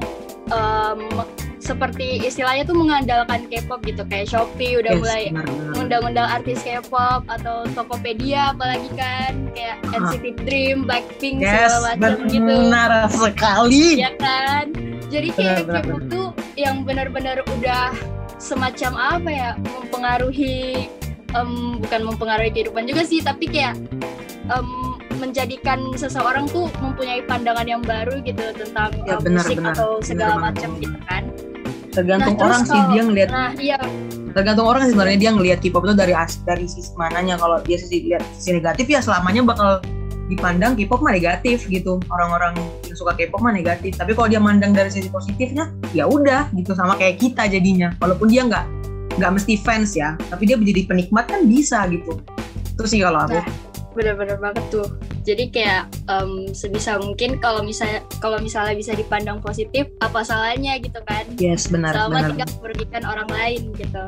um, 0.54 1.02
seperti 1.64 2.20
istilahnya 2.20 2.68
tuh 2.68 2.76
mengandalkan 2.76 3.48
K-pop 3.48 3.80
gitu 3.88 4.04
kayak 4.04 4.28
Shopee 4.28 4.76
udah 4.84 4.92
yes, 4.92 5.00
mulai 5.00 5.22
undang-undang 5.72 6.28
artis 6.28 6.60
K-pop 6.60 7.24
atau 7.24 7.64
Tokopedia 7.72 8.52
apalagi 8.52 8.92
kan 8.92 9.48
kayak 9.56 9.80
uh. 9.88 9.96
NCT 9.96 10.44
Dream, 10.44 10.84
Blackpink 10.84 11.40
yes, 11.40 11.72
segala 11.72 11.96
macam 11.96 12.28
gitu. 12.28 12.44
Benar 12.44 12.90
sekali. 13.08 14.04
Ya 14.04 14.12
kan. 14.20 14.76
Jadi 15.08 15.28
kayak 15.32 15.64
K-pop 15.64 16.00
tuh 16.12 16.26
yang 16.60 16.84
benar-benar 16.84 17.40
udah 17.48 17.96
semacam 18.36 18.92
apa 19.00 19.30
ya 19.32 19.50
mempengaruhi 19.56 20.92
um, 21.32 21.80
bukan 21.80 22.00
mempengaruhi 22.12 22.52
kehidupan 22.52 22.84
juga 22.84 23.08
sih 23.08 23.24
tapi 23.24 23.48
kayak 23.48 23.80
um, 24.52 25.00
menjadikan 25.16 25.80
seseorang 25.96 26.44
tuh 26.50 26.68
mempunyai 26.82 27.24
pandangan 27.24 27.64
yang 27.64 27.80
baru 27.80 28.20
gitu 28.20 28.52
tentang 28.52 28.92
ya, 29.08 29.16
uh, 29.16 29.20
benar, 29.22 29.40
musik 29.40 29.56
benar, 29.56 29.72
atau 29.72 29.90
segala 30.04 30.34
macam 30.36 30.76
gitu 30.76 30.98
kan 31.08 31.24
tergantung 31.94 32.34
nah, 32.36 32.50
orang 32.50 32.62
sih 32.66 32.80
dia 32.90 33.02
ngelihat 33.06 33.30
nah, 33.30 33.50
iya. 33.56 33.78
tergantung 34.34 34.66
orang 34.66 34.82
sih 34.84 34.92
sebenarnya 34.92 35.18
dia 35.22 35.30
ngelihat 35.30 35.58
K-pop 35.62 35.86
itu 35.86 35.94
dari 35.94 36.12
dari 36.42 36.66
sisi 36.66 36.90
mananya. 36.98 37.38
Kalau 37.38 37.62
dia 37.62 37.78
sisi 37.78 38.10
lihat 38.10 38.22
sisi 38.34 38.50
negatif 38.58 38.90
ya 38.90 38.98
selamanya 38.98 39.46
bakal 39.46 39.78
dipandang 40.26 40.74
K-pop 40.74 41.00
mah 41.06 41.14
negatif 41.14 41.70
gitu. 41.70 42.02
Orang-orang 42.10 42.58
yang 42.90 42.96
suka 42.98 43.14
K-pop 43.14 43.38
mah 43.38 43.54
negatif. 43.54 43.94
Tapi 43.94 44.10
kalau 44.18 44.26
dia 44.26 44.42
mandang 44.42 44.74
dari 44.74 44.90
sisi 44.90 45.06
positifnya 45.06 45.70
ya 45.94 46.10
udah 46.10 46.50
gitu. 46.58 46.74
Sama 46.74 46.98
kayak 46.98 47.22
kita 47.22 47.46
jadinya. 47.46 47.94
Walaupun 48.02 48.26
dia 48.26 48.42
nggak 48.42 48.66
nggak 49.14 49.30
mesti 49.30 49.54
fans 49.62 49.94
ya 49.94 50.18
tapi 50.26 50.42
dia 50.50 50.58
menjadi 50.58 50.90
penikmat 50.90 51.30
kan 51.30 51.46
bisa 51.46 51.86
gitu. 51.86 52.18
Itu 52.74 52.84
sih 52.90 52.98
kalau 52.98 53.22
aku. 53.30 53.38
Nah, 53.38 53.46
bener-bener 53.94 54.36
banget 54.42 54.64
tuh 54.74 54.86
jadi 55.24 55.44
kayak 55.50 55.82
um, 56.06 56.52
sebisa 56.52 57.00
mungkin 57.00 57.40
kalau 57.40 57.64
misalnya 57.64 58.04
kalau 58.20 58.36
misalnya 58.38 58.76
bisa 58.76 58.92
dipandang 58.92 59.40
positif 59.40 59.88
apa 60.04 60.20
salahnya 60.22 60.76
gitu 60.78 61.00
kan 61.08 61.24
yes 61.40 61.66
benar 61.72 61.96
selama 61.96 62.12
benar. 62.20 62.30
tidak 62.36 62.50
merugikan 62.60 63.02
orang 63.08 63.28
lain 63.32 63.62
gitu 63.74 64.04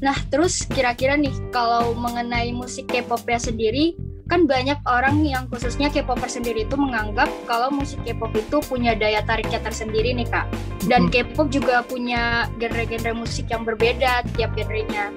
nah 0.00 0.16
terus 0.32 0.64
kira-kira 0.64 1.14
nih 1.20 1.34
kalau 1.52 1.92
mengenai 1.92 2.50
musik 2.56 2.88
K-pop 2.88 3.22
ya 3.28 3.36
sendiri 3.36 3.94
kan 4.28 4.44
banyak 4.44 4.76
orang 4.84 5.24
yang 5.24 5.48
khususnya 5.48 5.88
K-popper 5.88 6.28
sendiri 6.28 6.68
itu 6.68 6.76
menganggap 6.76 7.32
kalau 7.48 7.72
musik 7.72 7.96
K-pop 8.04 8.36
itu 8.36 8.60
punya 8.60 8.92
daya 8.92 9.24
tariknya 9.24 9.56
tersendiri 9.64 10.12
nih 10.12 10.28
kak. 10.28 10.44
Dan 10.84 11.08
K-pop 11.08 11.48
juga 11.48 11.80
punya 11.80 12.44
genre-genre 12.60 13.16
musik 13.16 13.48
yang 13.48 13.64
berbeda 13.64 14.28
tiap 14.36 14.52
genrenya. 14.52 15.08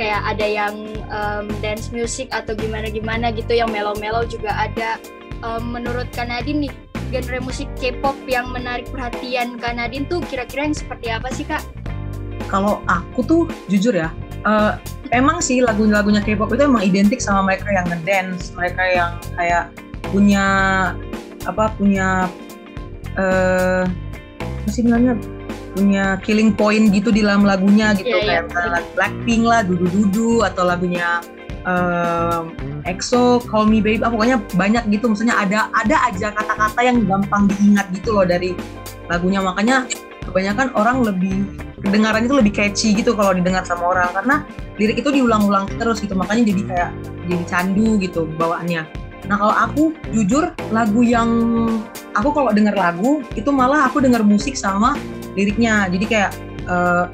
Kayak 0.00 0.20
ada 0.32 0.46
yang 0.48 0.74
um, 1.12 1.44
dance 1.60 1.92
music 1.92 2.32
atau 2.32 2.56
gimana-gimana 2.56 3.36
gitu, 3.36 3.52
yang 3.52 3.68
mellow-mellow 3.68 4.24
juga 4.24 4.48
ada. 4.48 4.96
Um, 5.44 5.76
menurut 5.76 6.08
Kanadin 6.16 6.64
nih, 6.64 6.72
genre 7.12 7.36
musik 7.44 7.68
K-pop 7.76 8.16
yang 8.24 8.48
menarik 8.48 8.88
perhatian 8.88 9.60
Kanadin 9.60 10.08
tuh 10.08 10.24
kira-kira 10.24 10.72
yang 10.72 10.72
seperti 10.72 11.12
apa 11.12 11.28
sih 11.36 11.44
kak? 11.44 11.60
Kalau 12.48 12.80
aku 12.88 13.20
tuh 13.20 13.42
jujur 13.68 13.92
ya, 13.92 14.08
uh, 14.48 14.80
emang 15.12 15.44
sih 15.44 15.60
lagu-lagunya 15.60 16.24
K-pop 16.24 16.48
itu 16.56 16.64
emang 16.64 16.80
identik 16.80 17.20
sama 17.20 17.44
mereka 17.44 17.68
yang 17.68 17.86
ngedance, 17.92 18.56
mereka 18.56 18.82
yang 18.88 19.12
kayak 19.36 19.68
punya 20.08 20.46
apa 21.44 21.72
punya 21.76 22.24
eh 23.18 23.84
uh, 23.84 23.84
apa 24.40 24.68
sih 24.72 24.80
bilangnya 24.80 25.16
punya 25.74 26.18
killing 26.26 26.50
point 26.50 26.90
gitu 26.90 27.14
di 27.14 27.22
dalam 27.22 27.46
lagunya 27.46 27.94
gitu 27.94 28.10
yeah, 28.10 28.44
kayak 28.44 28.44
yeah. 28.50 28.82
Blackpink 28.98 29.42
lah, 29.46 29.62
Dudu 29.62 29.86
Dudu 29.86 30.42
atau 30.42 30.66
lagunya 30.66 31.22
um, 31.62 32.54
EXO, 32.86 33.44
Call 33.46 33.70
Me 33.70 33.78
Baby, 33.78 34.02
ah, 34.02 34.10
pokoknya 34.10 34.42
banyak 34.58 34.84
gitu. 34.90 35.10
Maksudnya 35.10 35.38
ada 35.38 35.70
ada 35.72 35.96
aja 36.10 36.34
kata-kata 36.34 36.80
yang 36.82 37.06
gampang 37.06 37.46
diingat 37.54 37.86
gitu 37.94 38.16
loh 38.16 38.26
dari 38.26 38.56
lagunya. 39.06 39.38
Makanya 39.38 39.86
kebanyakan 40.26 40.74
orang 40.78 41.02
lebih 41.02 41.48
kedengarannya 41.80 42.28
itu 42.28 42.36
lebih 42.36 42.52
catchy 42.52 42.88
gitu 42.92 43.16
kalau 43.16 43.32
didengar 43.32 43.64
sama 43.64 43.90
orang 43.90 44.08
karena 44.12 44.36
lirik 44.76 45.00
itu 45.00 45.10
diulang-ulang 45.10 45.66
terus 45.80 46.00
gitu 46.00 46.12
makanya 46.12 46.52
jadi 46.52 46.62
kayak 46.68 46.90
jadi 47.28 47.44
candu 47.48 47.96
gitu 47.98 48.28
bawaannya 48.36 48.84
nah 49.28 49.36
kalau 49.36 49.54
aku 49.54 49.82
jujur 50.12 50.52
lagu 50.72 51.00
yang 51.04 51.28
aku 52.16 52.30
kalau 52.32 52.50
denger 52.52 52.72
lagu 52.76 53.24
itu 53.36 53.48
malah 53.52 53.88
aku 53.88 54.00
denger 54.00 54.24
musik 54.24 54.56
sama 54.56 54.96
liriknya. 55.34 55.86
Jadi 55.90 56.04
kayak 56.06 56.30
uh, 56.66 57.06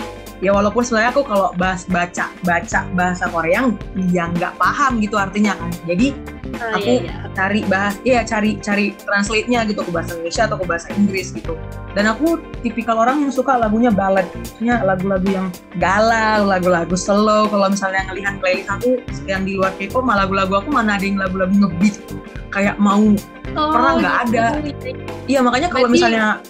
ya 0.44 0.52
walaupun 0.52 0.84
sebenarnya 0.84 1.10
aku 1.16 1.22
kalau 1.24 1.48
bahas 1.56 1.88
baca 1.88 2.28
baca 2.44 2.80
bahasa 2.92 3.24
Korea 3.32 3.72
yang 4.12 4.36
nggak 4.36 4.52
paham 4.60 5.00
gitu 5.00 5.16
artinya 5.16 5.56
kan. 5.56 5.70
Jadi 5.88 6.12
oh, 6.60 6.76
aku 6.76 6.92
iya, 7.00 7.08
iya. 7.08 7.14
cari 7.32 7.60
bahas 7.64 7.94
iya 8.04 8.20
cari 8.24 8.50
cari 8.60 8.92
translate-nya 9.00 9.64
gitu 9.68 9.80
ke 9.80 9.90
bahasa 9.92 10.16
Indonesia 10.16 10.44
atau 10.44 10.56
ke 10.60 10.66
bahasa 10.68 10.88
Inggris 10.92 11.32
gitu. 11.32 11.56
Dan 11.96 12.04
aku 12.12 12.36
tipikal 12.60 13.00
orang 13.00 13.24
yang 13.24 13.32
suka 13.32 13.56
lagunya 13.56 13.88
ballad. 13.88 14.28
Maksudnya 14.36 14.84
lagu-lagu 14.84 15.28
yang 15.28 15.48
galau 15.80 16.44
lagu-lagu 16.44 16.96
slow. 16.96 17.48
Kalau 17.48 17.72
misalnya 17.72 18.04
ngelihat 18.12 18.36
playlist 18.40 18.68
aku 18.68 19.00
yang 19.24 19.48
di 19.48 19.56
luar 19.56 19.72
K-pop 19.80 20.04
malah 20.04 20.28
lagu-lagu 20.28 20.60
aku 20.60 20.68
mana 20.68 21.00
ada 21.00 21.04
yang 21.04 21.16
lagu-lagu 21.16 21.54
ngebeat. 21.56 21.96
Kayak 22.52 22.76
mau. 22.76 23.16
Oh, 23.56 23.72
pernah 23.72 23.92
nggak 23.96 24.16
ada? 24.28 24.46
iya 25.26 25.40
makanya 25.40 25.72
kalau 25.72 25.88
misalnya 25.88 26.44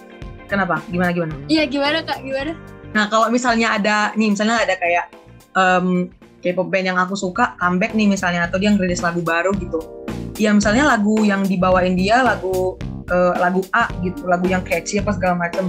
kenapa 0.46 0.80
gimana 0.88 1.10
gimana 1.12 1.34
iya 1.50 1.66
gimana 1.66 2.00
kak 2.02 2.22
gimana 2.22 2.54
Nah 2.96 3.12
kalau 3.12 3.28
misalnya 3.28 3.76
ada 3.76 4.16
nih 4.16 4.32
misalnya 4.32 4.64
ada 4.64 4.74
kayak 4.80 5.12
um, 5.52 6.08
K-pop 6.40 6.72
band 6.72 6.88
yang 6.88 6.98
aku 7.00 7.12
suka 7.12 7.52
comeback 7.60 7.92
nih 7.92 8.08
misalnya 8.08 8.48
atau 8.48 8.56
dia 8.56 8.72
ngerilis 8.72 9.04
lagu 9.04 9.20
baru 9.20 9.52
gitu. 9.60 9.84
Ya 10.40 10.52
misalnya 10.56 10.88
lagu 10.88 11.20
yang 11.20 11.44
dibawain 11.44 11.92
dia 11.92 12.24
lagu 12.24 12.80
uh, 13.12 13.34
lagu 13.36 13.60
A 13.76 13.92
gitu, 14.00 14.24
lagu 14.24 14.48
yang 14.48 14.64
catchy 14.64 14.96
apa 14.96 15.12
segala 15.12 15.36
macem. 15.48 15.68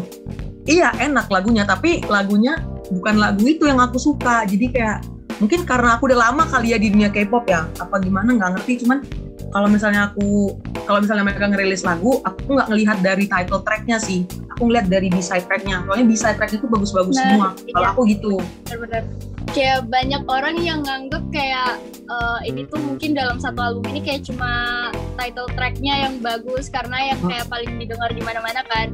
Iya 0.63 0.95
enak 1.03 1.27
lagunya 1.27 1.67
tapi 1.67 2.03
lagunya 2.07 2.63
bukan 2.87 3.19
lagu 3.19 3.43
itu 3.43 3.67
yang 3.67 3.83
aku 3.83 3.99
suka. 3.99 4.47
Jadi 4.47 4.71
kayak 4.71 5.03
mungkin 5.43 5.67
karena 5.67 5.99
aku 5.99 6.07
udah 6.07 6.31
lama 6.31 6.47
kali 6.47 6.71
ya 6.71 6.79
di 6.79 6.95
dunia 6.95 7.11
K-pop 7.11 7.43
ya 7.51 7.67
apa 7.77 8.01
gimana 8.01 8.33
nggak 8.33 8.57
ngerti 8.57 8.81
cuman 8.81 9.05
kalau 9.53 9.69
misalnya 9.69 10.09
aku 10.09 10.57
kalau 10.87 11.03
misalnya 11.03 11.27
mereka 11.27 11.51
ngerilis 11.51 11.83
lagu 11.83 12.23
aku 12.23 12.55
nggak 12.55 12.67
ngelihat 12.71 12.97
dari 13.03 13.27
title 13.27 13.59
tracknya 13.61 13.99
sih. 13.99 14.23
Aku 14.55 14.71
ngeliat 14.71 14.87
dari 14.87 15.11
B 15.11 15.19
side 15.19 15.45
tracknya. 15.45 15.83
Soalnya 15.83 16.05
B 16.07 16.13
side 16.15 16.39
track 16.39 16.55
itu 16.55 16.65
bagus-bagus 16.65 17.19
nah, 17.19 17.23
semua. 17.27 17.47
Iya. 17.67 17.73
kalau 17.75 17.87
aku 17.91 18.01
gitu. 18.07 18.33
Benar-benar. 18.71 19.03
Kayak 19.51 19.79
banyak 19.91 20.23
orang 20.27 20.55
yang 20.59 20.79
nganggep 20.83 21.23
kayak 21.31 21.79
uh, 22.07 22.39
ini 22.47 22.63
tuh 22.67 22.79
mungkin 22.79 23.15
dalam 23.15 23.37
satu 23.37 23.59
album 23.59 23.83
ini 23.91 23.99
kayak 24.03 24.23
cuma 24.27 24.51
title 25.19 25.47
tracknya 25.55 26.07
yang 26.07 26.19
bagus 26.23 26.71
karena 26.71 27.13
yang 27.13 27.19
kayak 27.27 27.45
paling 27.51 27.71
didengar 27.79 28.11
di 28.11 28.23
mana-mana 28.23 28.63
kan 28.67 28.91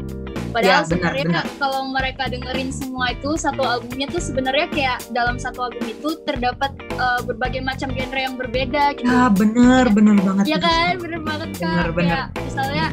Padahal 0.54 0.86
ya, 0.86 0.90
sebenarnya 0.90 1.42
kalau 1.58 1.82
mereka 1.90 2.30
dengerin 2.30 2.70
semua 2.70 3.12
itu 3.12 3.34
satu 3.34 3.66
albumnya 3.66 4.06
tuh 4.06 4.22
sebenarnya 4.22 4.70
kayak 4.70 4.98
dalam 5.10 5.42
satu 5.42 5.66
album 5.66 5.84
itu 5.90 6.14
terdapat 6.30 6.72
uh, 7.02 7.26
berbagai 7.26 7.66
macam 7.66 7.90
genre 7.90 8.20
yang 8.22 8.38
berbeda 8.38 8.94
gitu. 9.02 9.10
Ya 9.10 9.34
bener 9.34 9.90
bener 9.90 10.16
banget. 10.22 10.44
Iya 10.46 10.60
kan 10.62 10.94
bener 11.02 11.22
banget 11.26 11.50
kan. 11.58 11.74
Bener 11.74 11.92
bener. 11.98 12.14
Kayak 12.14 12.28
misalnya 12.46 12.86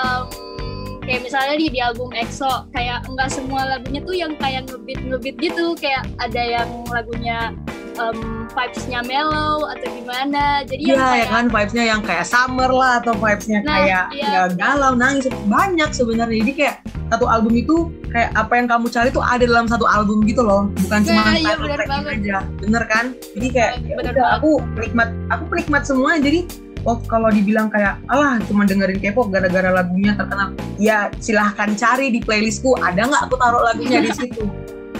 um, 0.00 0.26
kayak 1.02 1.20
misalnya 1.26 1.54
di, 1.58 1.66
di 1.68 1.80
album 1.82 2.10
EXO 2.14 2.70
kayak 2.72 3.04
enggak 3.10 3.28
semua 3.28 3.76
lagunya 3.76 4.00
tuh 4.00 4.14
yang 4.16 4.32
kayak 4.38 4.70
ngebeat 4.70 5.00
ngebeat 5.02 5.36
gitu 5.42 5.64
kayak 5.76 6.06
ada 6.22 6.42
yang 6.42 6.68
lagunya 6.88 7.52
um, 7.98 8.48
vibes-nya 8.52 9.00
mellow 9.04 9.66
atau 9.68 9.88
gimana. 9.92 10.62
Jadi 10.68 10.82
ya, 10.92 10.96
kayak, 10.96 11.16
ya 11.18 11.26
kan 11.28 11.44
vibes-nya 11.48 11.84
yang 11.88 12.00
kayak 12.04 12.24
summer 12.28 12.70
lah 12.70 13.00
atau 13.00 13.14
vibes-nya 13.16 13.60
nah, 13.64 13.82
kayak 13.82 14.04
iya. 14.14 14.28
ya 14.28 14.42
galau, 14.54 14.92
nangis 14.94 15.26
banyak 15.48 15.90
sebenarnya. 15.92 16.38
Jadi 16.44 16.52
kayak 16.54 16.76
satu 17.12 17.28
album 17.28 17.52
itu 17.56 17.92
kayak 18.08 18.32
apa 18.32 18.52
yang 18.56 18.66
kamu 18.68 18.86
cari 18.88 19.08
tuh 19.12 19.24
ada 19.24 19.44
dalam 19.44 19.68
satu 19.68 19.84
album 19.84 20.24
gitu 20.24 20.40
loh, 20.40 20.68
bukan 20.88 21.00
nah, 21.04 21.08
cuma 21.08 21.22
iya, 21.36 21.54
bener 21.60 21.80
aja. 21.84 22.38
Bener 22.60 22.82
kan? 22.88 23.04
Jadi 23.36 23.48
kayak 23.52 23.72
ya, 23.84 23.94
bener 24.00 24.12
udah, 24.16 24.28
aku 24.40 24.50
penikmat, 24.76 25.08
aku 25.28 25.44
penikmat 25.52 25.82
semua 25.84 26.16
jadi 26.16 26.48
oh 26.82 26.98
kalau 27.06 27.30
dibilang 27.30 27.70
kayak 27.70 27.98
alah 28.10 28.42
cuma 28.46 28.66
dengerin 28.66 28.98
K-pop 28.98 29.30
gara-gara 29.30 29.70
lagunya 29.70 30.18
terkenal 30.18 30.50
ya 30.82 31.08
silahkan 31.22 31.78
cari 31.78 32.10
di 32.10 32.18
playlistku 32.18 32.74
ada 32.82 33.06
nggak 33.06 33.22
aku 33.30 33.34
taruh 33.38 33.62
lagunya 33.62 34.02
di 34.02 34.10
situ 34.10 34.50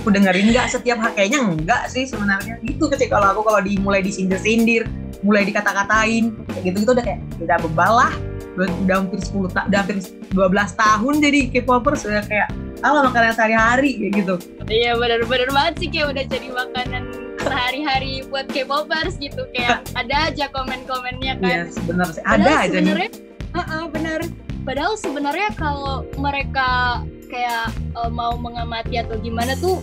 aku 0.02 0.10
dengerin 0.10 0.50
nggak 0.50 0.66
setiap 0.66 0.98
kayaknya 1.14 1.46
enggak 1.46 1.86
sih 1.86 2.04
sebenarnya. 2.10 2.58
Gitu 2.66 2.90
ketika 2.90 3.22
kalau 3.22 3.38
aku 3.38 3.40
kalau 3.46 3.60
dimulai 3.62 4.02
disindir-sindir 4.02 4.90
mulai 5.22 5.46
dikata-katain 5.46 6.34
kayak 6.50 6.62
gitu 6.66 6.76
gitu 6.82 6.90
udah 6.98 7.04
kayak 7.06 7.20
udah 7.38 7.56
bebal 7.62 7.92
lah. 8.02 8.12
Udah, 8.52 9.00
hampir 9.00 9.16
10 9.16 9.48
tahun 9.48 9.66
udah 9.72 9.78
hampir 9.80 9.96
12 10.36 10.36
tahun 10.76 11.14
jadi 11.24 11.40
K-popers 11.56 12.04
udah 12.04 12.20
kayak 12.28 12.52
ala 12.84 13.06
makanan 13.08 13.32
sehari-hari 13.32 13.90
kayak 13.96 14.12
gitu. 14.20 14.34
Iya 14.68 14.92
benar-benar 14.98 15.48
banget 15.54 15.74
sih 15.80 15.88
kayak 15.88 16.06
udah 16.12 16.24
jadi 16.28 16.48
makanan 16.52 17.02
sehari-hari 17.40 18.12
buat 18.28 18.50
K-popers 18.52 19.16
gitu. 19.22 19.48
Kayak 19.54 19.86
ada 20.02 20.28
aja 20.28 20.50
komen-komennya 20.52 21.40
kan. 21.40 21.48
Iya 21.48 21.60
yes, 21.64 21.80
benar 21.86 22.10
sih. 22.12 22.20
Ada 22.26 22.50
aja 22.68 22.76
sebenarnya 22.82 23.10
uh 23.52 23.60
-uh, 23.60 23.84
benar 23.88 24.20
padahal 24.62 24.94
sebenarnya 24.94 25.48
kalau 25.58 26.06
mereka 26.16 27.02
kayak 27.32 27.72
uh, 27.96 28.12
mau 28.12 28.36
mengamati 28.36 29.00
atau 29.00 29.16
gimana 29.16 29.56
tuh 29.56 29.80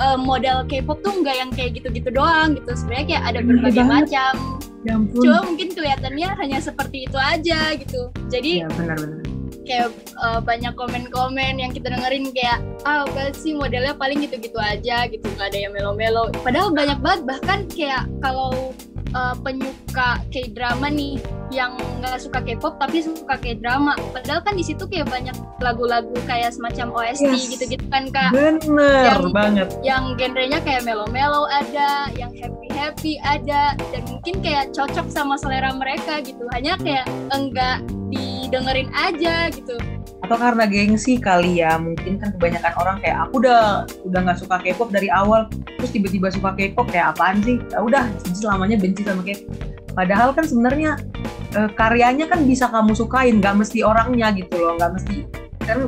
uh, 0.00 0.16
model 0.16 0.64
K-pop 0.64 1.04
tuh 1.04 1.20
nggak 1.20 1.36
yang 1.36 1.50
kayak 1.52 1.76
gitu-gitu 1.76 2.08
doang 2.08 2.56
gitu. 2.56 2.72
Sebenarnya 2.72 3.06
kayak 3.06 3.24
ada 3.28 3.40
berbagai 3.44 3.84
macam. 3.84 4.32
Ya 4.80 4.96
cuma 4.96 5.44
mungkin 5.44 5.68
kelihatannya 5.76 6.28
hanya 6.40 6.58
seperti 6.64 7.04
itu 7.04 7.18
aja 7.20 7.76
gitu. 7.76 8.08
Jadi 8.32 8.64
ya, 8.64 8.68
benar-benar 8.72 9.20
kayak 9.68 9.92
uh, 10.18 10.40
banyak 10.40 10.72
komen-komen 10.74 11.60
yang 11.60 11.70
kita 11.70 11.92
dengerin 11.92 12.32
kayak 12.32 12.58
ah 12.88 13.04
oh, 13.06 13.30
sih 13.30 13.54
modelnya 13.54 13.94
paling 13.94 14.18
gitu-gitu 14.24 14.56
aja 14.56 15.04
gitu 15.06 15.22
nggak 15.36 15.52
ada 15.52 15.58
yang 15.68 15.72
melo-melo. 15.76 16.32
Padahal 16.42 16.72
banyak 16.72 16.98
banget 17.04 17.20
bahkan 17.28 17.58
kayak 17.68 18.08
kalau 18.24 18.72
uh, 19.14 19.34
penyuka 19.40 20.22
K-drama 20.30 20.88
nih 20.90 21.18
yang 21.50 21.74
nggak 21.98 22.22
suka 22.22 22.38
K-pop 22.42 22.78
tapi 22.78 23.02
suka 23.02 23.34
K-drama. 23.36 23.98
Padahal 24.14 24.40
kan 24.46 24.54
di 24.54 24.64
situ 24.64 24.86
kayak 24.86 25.10
banyak 25.10 25.34
lagu-lagu 25.58 26.14
kayak 26.24 26.54
semacam 26.54 26.94
OST 26.94 27.26
yes. 27.26 27.50
gitu-gitu 27.52 27.84
kan 27.90 28.08
kak. 28.14 28.30
Bener 28.30 28.58
yang, 29.06 29.34
banget. 29.34 29.68
Yang 29.82 30.04
genrenya 30.16 30.58
kayak 30.62 30.86
melo-melo 30.86 31.50
ada, 31.50 32.08
yang 32.14 32.30
happy-happy 32.32 33.18
ada, 33.26 33.74
dan 33.90 34.02
mungkin 34.08 34.40
kayak 34.40 34.70
cocok 34.72 35.10
sama 35.10 35.34
selera 35.36 35.74
mereka 35.74 36.22
gitu. 36.22 36.46
Hanya 36.54 36.78
kayak 36.78 37.06
enggak 37.34 37.82
didengerin 38.50 38.90
aja 38.90 39.46
gitu. 39.54 39.78
Atau 40.26 40.36
karena 40.36 40.66
gengsi 40.66 41.22
kali 41.22 41.62
ya 41.62 41.78
mungkin 41.78 42.18
kan 42.18 42.34
kebanyakan 42.34 42.74
orang 42.82 42.96
kayak 42.98 43.18
aku 43.24 43.40
udah 43.46 43.86
udah 44.04 44.20
nggak 44.26 44.38
suka 44.42 44.58
K-pop 44.58 44.90
dari 44.90 45.06
awal. 45.06 45.46
Terus 45.78 45.90
tiba-tiba 45.94 46.28
suka 46.34 46.50
K-pop 46.58 46.90
kayak 46.90 47.14
apaan 47.16 47.38
sih? 47.46 47.62
Ya 47.70 47.78
udah 47.80 48.10
selamanya 48.34 48.76
benci 48.76 49.06
sama 49.06 49.22
K-pop. 49.22 49.54
Padahal 49.94 50.34
kan 50.34 50.44
sebenarnya 50.46 50.98
e, 51.54 51.60
karyanya 51.78 52.26
kan 52.26 52.42
bisa 52.42 52.66
kamu 52.66 52.92
sukain 52.98 53.38
nggak 53.38 53.54
mesti 53.54 53.86
orangnya 53.86 54.34
gitu 54.34 54.54
loh 54.58 54.78
nggak 54.78 54.92
mesti 54.98 55.16
kan 55.66 55.86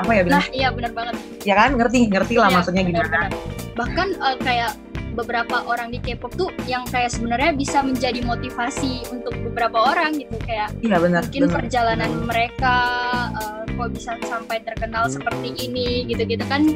apa 0.00 0.10
ya 0.16 0.22
bilang 0.24 0.40
nah 0.40 0.46
iya 0.52 0.68
benar 0.72 0.92
banget. 0.96 1.14
Ya 1.44 1.54
kan? 1.60 1.76
Ngerti 1.76 2.08
ngerti 2.08 2.34
lah 2.40 2.48
ya, 2.48 2.54
maksudnya 2.56 2.82
gimana. 2.88 3.04
bener. 3.08 3.30
bahkan 3.74 4.08
uh, 4.22 4.38
kayak 4.38 4.78
beberapa 5.14 5.62
orang 5.64 5.94
di 5.94 6.02
K-pop 6.02 6.34
tuh 6.34 6.50
yang 6.66 6.84
kayak 6.90 7.14
sebenarnya 7.14 7.54
bisa 7.54 7.80
menjadi 7.80 8.20
motivasi 8.26 9.06
untuk 9.14 9.34
beberapa 9.50 9.94
orang 9.94 10.18
gitu 10.18 10.36
kayak 10.42 10.74
iya, 10.82 10.98
benar, 10.98 11.22
mungkin 11.24 11.42
benar. 11.46 11.54
perjalanan 11.54 12.10
mereka 12.26 12.76
uh, 13.38 13.62
kok 13.64 13.90
bisa 13.94 14.18
sampai 14.26 14.60
terkenal 14.66 15.06
seperti 15.06 15.54
ini 15.54 16.04
gitu-gitu 16.10 16.42
kan 16.50 16.66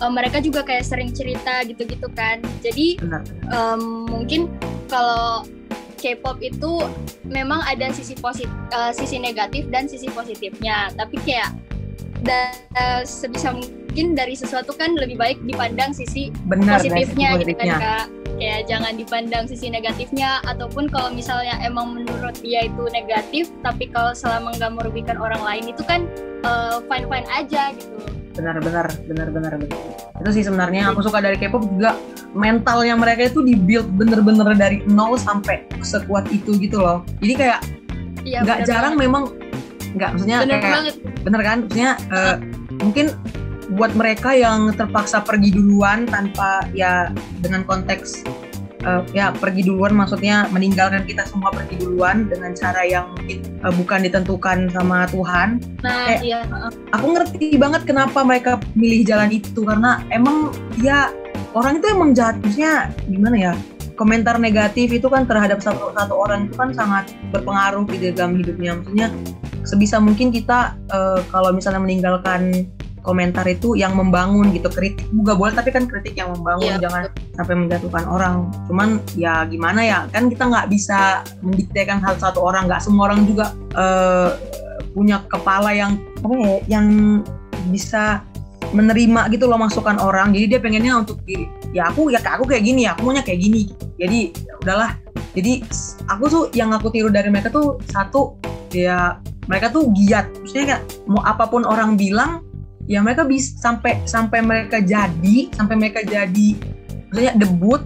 uh, 0.00 0.10
mereka 0.10 0.38
juga 0.38 0.62
kayak 0.62 0.86
sering 0.86 1.10
cerita 1.10 1.66
gitu-gitu 1.66 2.06
kan 2.14 2.38
jadi 2.62 2.96
um, 3.50 4.06
mungkin 4.08 4.46
kalau 4.86 5.44
K-pop 6.00 6.40
itu 6.40 6.80
memang 7.28 7.60
ada 7.68 7.92
sisi 7.92 8.16
positif, 8.16 8.48
uh, 8.72 8.88
sisi 8.90 9.20
negatif 9.20 9.68
dan 9.68 9.84
sisi 9.84 10.08
positifnya. 10.08 10.88
Tapi 10.96 11.20
kayak 11.20 11.52
dan 12.22 12.52
uh, 12.76 13.02
sebisa 13.02 13.56
mungkin 13.56 14.14
dari 14.14 14.36
sesuatu 14.36 14.76
kan 14.76 14.94
lebih 14.94 15.16
baik 15.18 15.38
dipandang 15.44 15.90
sisi 15.90 16.30
Benar, 16.46 16.78
positifnya 16.80 17.38
gitu 17.40 17.54
kan 17.58 17.68
kak. 17.80 18.06
Kayak 18.40 18.72
jangan 18.72 18.96
dipandang 18.96 19.44
sisi 19.52 19.68
negatifnya 19.68 20.40
ataupun 20.48 20.88
kalau 20.88 21.12
misalnya 21.12 21.60
emang 21.60 21.92
menurut 21.92 22.32
dia 22.40 22.64
itu 22.64 22.88
negatif, 22.88 23.52
tapi 23.60 23.92
kalau 23.92 24.16
selama 24.16 24.56
nggak 24.56 24.72
merugikan 24.80 25.20
orang 25.20 25.44
lain 25.44 25.76
itu 25.76 25.84
kan 25.84 26.08
fine 26.88 27.06
fine 27.06 27.28
aja 27.28 27.76
gitu. 27.76 27.96
benar 28.30 28.56
benar 28.62 28.86
benar 29.04 29.28
benar 29.28 29.52
benar 29.58 29.78
itu 30.22 30.30
sih 30.40 30.44
sebenarnya 30.46 30.88
aku 30.88 31.04
suka 31.04 31.20
dari 31.20 31.36
K-pop 31.36 31.66
juga 31.76 31.98
mentalnya 32.32 32.96
mereka 32.96 33.28
itu 33.28 33.44
dibuild 33.44 33.90
bener-bener 33.98 34.54
dari 34.56 34.80
nol 34.88 35.20
sampai 35.20 35.66
sekuat 35.84 36.30
itu 36.32 36.56
gitu 36.56 36.80
loh 36.80 37.04
jadi 37.20 37.34
kayak 37.36 37.60
Iya. 38.20 38.44
nggak 38.44 38.58
bener 38.64 38.68
jarang 38.68 38.94
memang 39.00 39.32
nggak 39.92 40.10
maksudnya 40.12 40.38
Bener 40.40 40.56
kayak 40.56 40.74
banget. 40.76 40.94
bener 41.20 41.40
kan 41.40 41.56
maksudnya 41.60 41.90
eh, 42.08 42.34
mungkin 42.78 43.06
buat 43.70 43.92
mereka 43.94 44.34
yang 44.34 44.70
terpaksa 44.72 45.22
pergi 45.22 45.50
duluan 45.50 46.02
tanpa 46.04 46.66
ya 46.70 47.10
dengan 47.38 47.62
konteks 47.62 48.26
eh, 48.80 49.02
ya 49.12 49.30
pergi 49.32 49.62
duluan 49.62 49.92
maksudnya 49.92 50.48
meninggalkan 50.48 51.04
kita 51.04 51.22
semua 51.22 51.50
pergi 51.50 51.78
duluan 51.78 52.26
dengan 52.26 52.50
cara 52.52 52.82
yang 52.82 53.10
mungkin 53.12 53.38
eh, 53.60 53.72
bukan 53.72 53.98
ditentukan 54.02 54.58
sama 54.70 55.06
Tuhan 55.06 55.62
Nah, 55.80 56.06
kayak- 56.08 56.22
iya. 56.22 56.40
aku 56.90 57.06
ngerti 57.14 57.54
banget 57.56 57.82
kenapa 57.84 58.20
mereka 58.20 58.58
milih 58.74 59.02
jalan 59.02 59.30
itu 59.30 59.60
karena 59.60 60.02
emang 60.08 60.50
ya 60.78 61.14
orang 61.50 61.78
itu 61.78 61.86
emang 61.88 62.10
jahat 62.10 62.38
maksudnya 62.38 62.74
gimana 63.06 63.36
ya 63.36 63.52
komentar 63.94 64.40
negatif 64.40 64.88
itu 64.90 65.06
kan 65.06 65.26
terhadap 65.26 65.60
satu 65.60 65.92
satu 65.92 66.14
orang 66.16 66.48
itu 66.48 66.54
kan 66.54 66.72
sangat 66.72 67.04
berpengaruh 67.30 67.84
di 67.86 68.08
dalam 68.10 68.32
hidupnya 68.34 68.72
maksudnya 68.74 69.08
sebisa 69.64 70.00
mungkin 70.00 70.32
kita 70.32 70.76
eh, 70.90 71.20
kalau 71.28 71.52
misalnya 71.52 71.80
meninggalkan 71.82 72.68
komentar 73.00 73.48
itu 73.48 73.76
yang 73.76 73.96
membangun 73.96 74.52
gitu 74.52 74.68
kritik 74.68 75.08
juga 75.08 75.32
boleh 75.32 75.56
tapi 75.56 75.72
kan 75.72 75.88
kritik 75.88 76.12
yang 76.20 76.36
membangun 76.36 76.76
Iya, 76.76 76.84
jangan 76.84 77.02
sampai 77.32 77.54
menjatuhkan 77.56 78.04
orang. 78.04 78.52
Cuman 78.68 79.00
ya 79.16 79.48
gimana 79.48 79.80
ya 79.80 79.98
kan 80.12 80.28
kita 80.28 80.44
nggak 80.48 80.68
bisa 80.68 81.24
mendiktekan 81.40 81.98
hal 82.04 82.20
satu 82.20 82.44
orang 82.44 82.68
nggak 82.68 82.84
semua 82.84 83.08
orang 83.08 83.24
juga 83.24 83.56
eh, 83.76 84.30
punya 84.92 85.22
kepala 85.32 85.72
yang 85.72 85.96
apa 86.20 86.34
ya 86.36 86.52
yang 86.78 86.86
bisa 87.72 88.20
menerima 88.70 89.32
gitu 89.32 89.48
loh 89.48 89.58
masukan 89.58 89.96
orang. 89.98 90.36
Jadi 90.36 90.56
dia 90.56 90.60
pengennya 90.60 91.00
untuk 91.00 91.18
diri 91.24 91.48
ya 91.72 91.88
aku 91.88 92.10
ya 92.12 92.20
aku 92.20 92.44
kayak 92.44 92.62
gini 92.66 92.84
ya 92.84 92.92
aku 92.94 93.08
maunya 93.08 93.24
kayak 93.24 93.40
gini. 93.40 93.72
Jadi 93.96 94.18
ya 94.44 94.54
udahlah. 94.60 94.92
Jadi 95.30 95.62
aku 96.10 96.24
tuh 96.26 96.44
yang 96.58 96.74
aku 96.74 96.90
tiru 96.90 97.06
dari 97.08 97.30
mereka 97.30 97.54
tuh 97.54 97.78
satu 97.86 98.34
ya 98.72 99.18
mereka 99.50 99.70
tuh 99.74 99.90
giat. 99.94 100.30
Maksudnya 100.40 100.64
kayak 100.76 100.82
mau 101.10 101.22
apa 101.26 101.44
pun 101.50 101.66
orang 101.66 101.98
bilang 101.98 102.46
ya 102.90 103.02
mereka 103.02 103.22
bisa 103.22 103.54
sampai 103.58 104.02
sampai 104.06 104.42
mereka 104.42 104.82
jadi 104.82 105.50
sampai 105.54 105.74
mereka 105.78 106.02
jadi 106.02 106.48
maksudnya 107.10 107.34
debut 107.38 107.82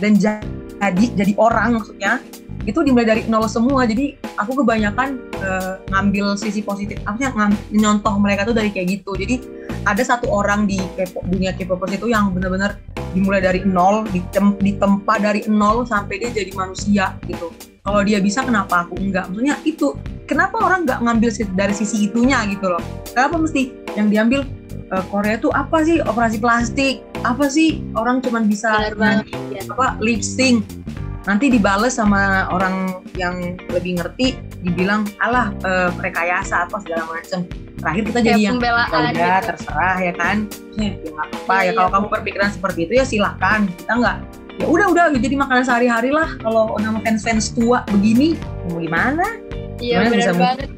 dan 0.00 0.16
jadi 0.16 1.04
jadi 1.16 1.32
orang 1.40 1.80
maksudnya 1.80 2.20
itu 2.62 2.78
dimulai 2.84 3.08
dari 3.08 3.22
nol 3.26 3.50
semua. 3.50 3.84
Jadi 3.84 4.14
aku 4.38 4.62
kebanyakan 4.62 5.18
eh, 5.42 5.74
ngambil 5.90 6.38
sisi 6.38 6.62
positif 6.62 7.00
maksudnya 7.02 7.32
nyontoh 7.74 8.14
mereka 8.20 8.46
tuh 8.46 8.54
dari 8.54 8.70
kayak 8.70 9.02
gitu. 9.02 9.18
Jadi 9.18 9.42
ada 9.82 10.02
satu 10.06 10.30
orang 10.30 10.70
di 10.70 10.78
K-pop, 10.94 11.26
dunia 11.26 11.50
K-popers 11.58 11.98
itu 11.98 12.06
yang 12.06 12.30
benar-benar 12.30 12.78
dimulai 13.12 13.42
dari 13.42 13.66
nol 13.66 14.06
ditem, 14.14 14.54
ditempa 14.62 15.18
dari 15.18 15.42
nol 15.50 15.82
sampai 15.84 16.22
dia 16.22 16.30
jadi 16.30 16.54
manusia 16.54 17.18
gitu 17.26 17.50
kalau 17.82 18.00
dia 18.06 18.22
bisa 18.22 18.46
kenapa 18.46 18.86
aku 18.86 18.94
enggak 19.02 19.26
maksudnya 19.30 19.58
itu 19.66 19.94
kenapa 20.30 20.56
orang 20.62 20.86
nggak 20.86 21.02
ngambil 21.02 21.30
dari 21.58 21.74
sisi 21.74 22.06
itunya 22.06 22.38
gitu 22.46 22.70
loh 22.70 22.82
kenapa 23.10 23.42
mesti 23.42 23.74
yang 23.98 24.08
diambil 24.08 24.46
eh, 24.70 25.04
Korea 25.10 25.36
tuh 25.42 25.50
apa 25.50 25.82
sih 25.82 25.98
operasi 25.98 26.38
plastik 26.38 27.02
apa 27.26 27.50
sih 27.50 27.82
orang 27.98 28.22
cuman 28.22 28.46
bisa 28.46 28.94
Benar. 28.94 29.26
Iya. 29.50 29.66
apa 29.74 29.98
lip 29.98 30.22
sync 30.22 30.62
nanti 31.22 31.46
dibales 31.50 31.98
sama 31.98 32.50
orang 32.50 32.98
yang 33.14 33.54
lebih 33.70 33.98
ngerti 33.98 34.38
dibilang 34.62 35.06
alah 35.18 35.50
eh, 35.66 35.90
rekayasa 35.98 36.70
apa 36.70 36.78
segala 36.86 37.06
macam 37.10 37.46
terakhir 37.82 38.02
kita 38.14 38.20
jadi 38.22 38.40
yang 38.46 38.56
ya 38.62 38.70
udah 38.78 39.10
gitu. 39.10 39.46
terserah 39.50 39.96
ya 39.98 40.12
kan 40.14 40.36
ya 40.78 40.90
ya 41.02 41.10
nggak 41.10 41.28
apa 41.34 41.54
Iya, 41.58 41.66
ya 41.66 41.72
kalau 41.74 41.88
iya. 41.90 41.94
kamu 41.98 42.06
berpikiran 42.14 42.50
seperti 42.54 42.78
itu 42.86 42.92
ya 42.94 43.04
silahkan 43.04 43.60
kita 43.66 43.92
nggak 43.98 44.16
ya 44.60 44.66
udah 44.68 44.86
udah 44.92 45.04
jadi 45.16 45.36
makanan 45.38 45.64
sehari-hari 45.64 46.10
lah. 46.12 46.28
Kalau 46.40 46.76
nama 46.80 46.98
fans 47.00 47.24
fans 47.24 47.52
tua 47.54 47.86
begini 47.88 48.36
mau 48.68 48.80
gimana? 48.80 49.24
Iya 49.82 50.06
benar 50.06 50.34
banget. 50.38 50.68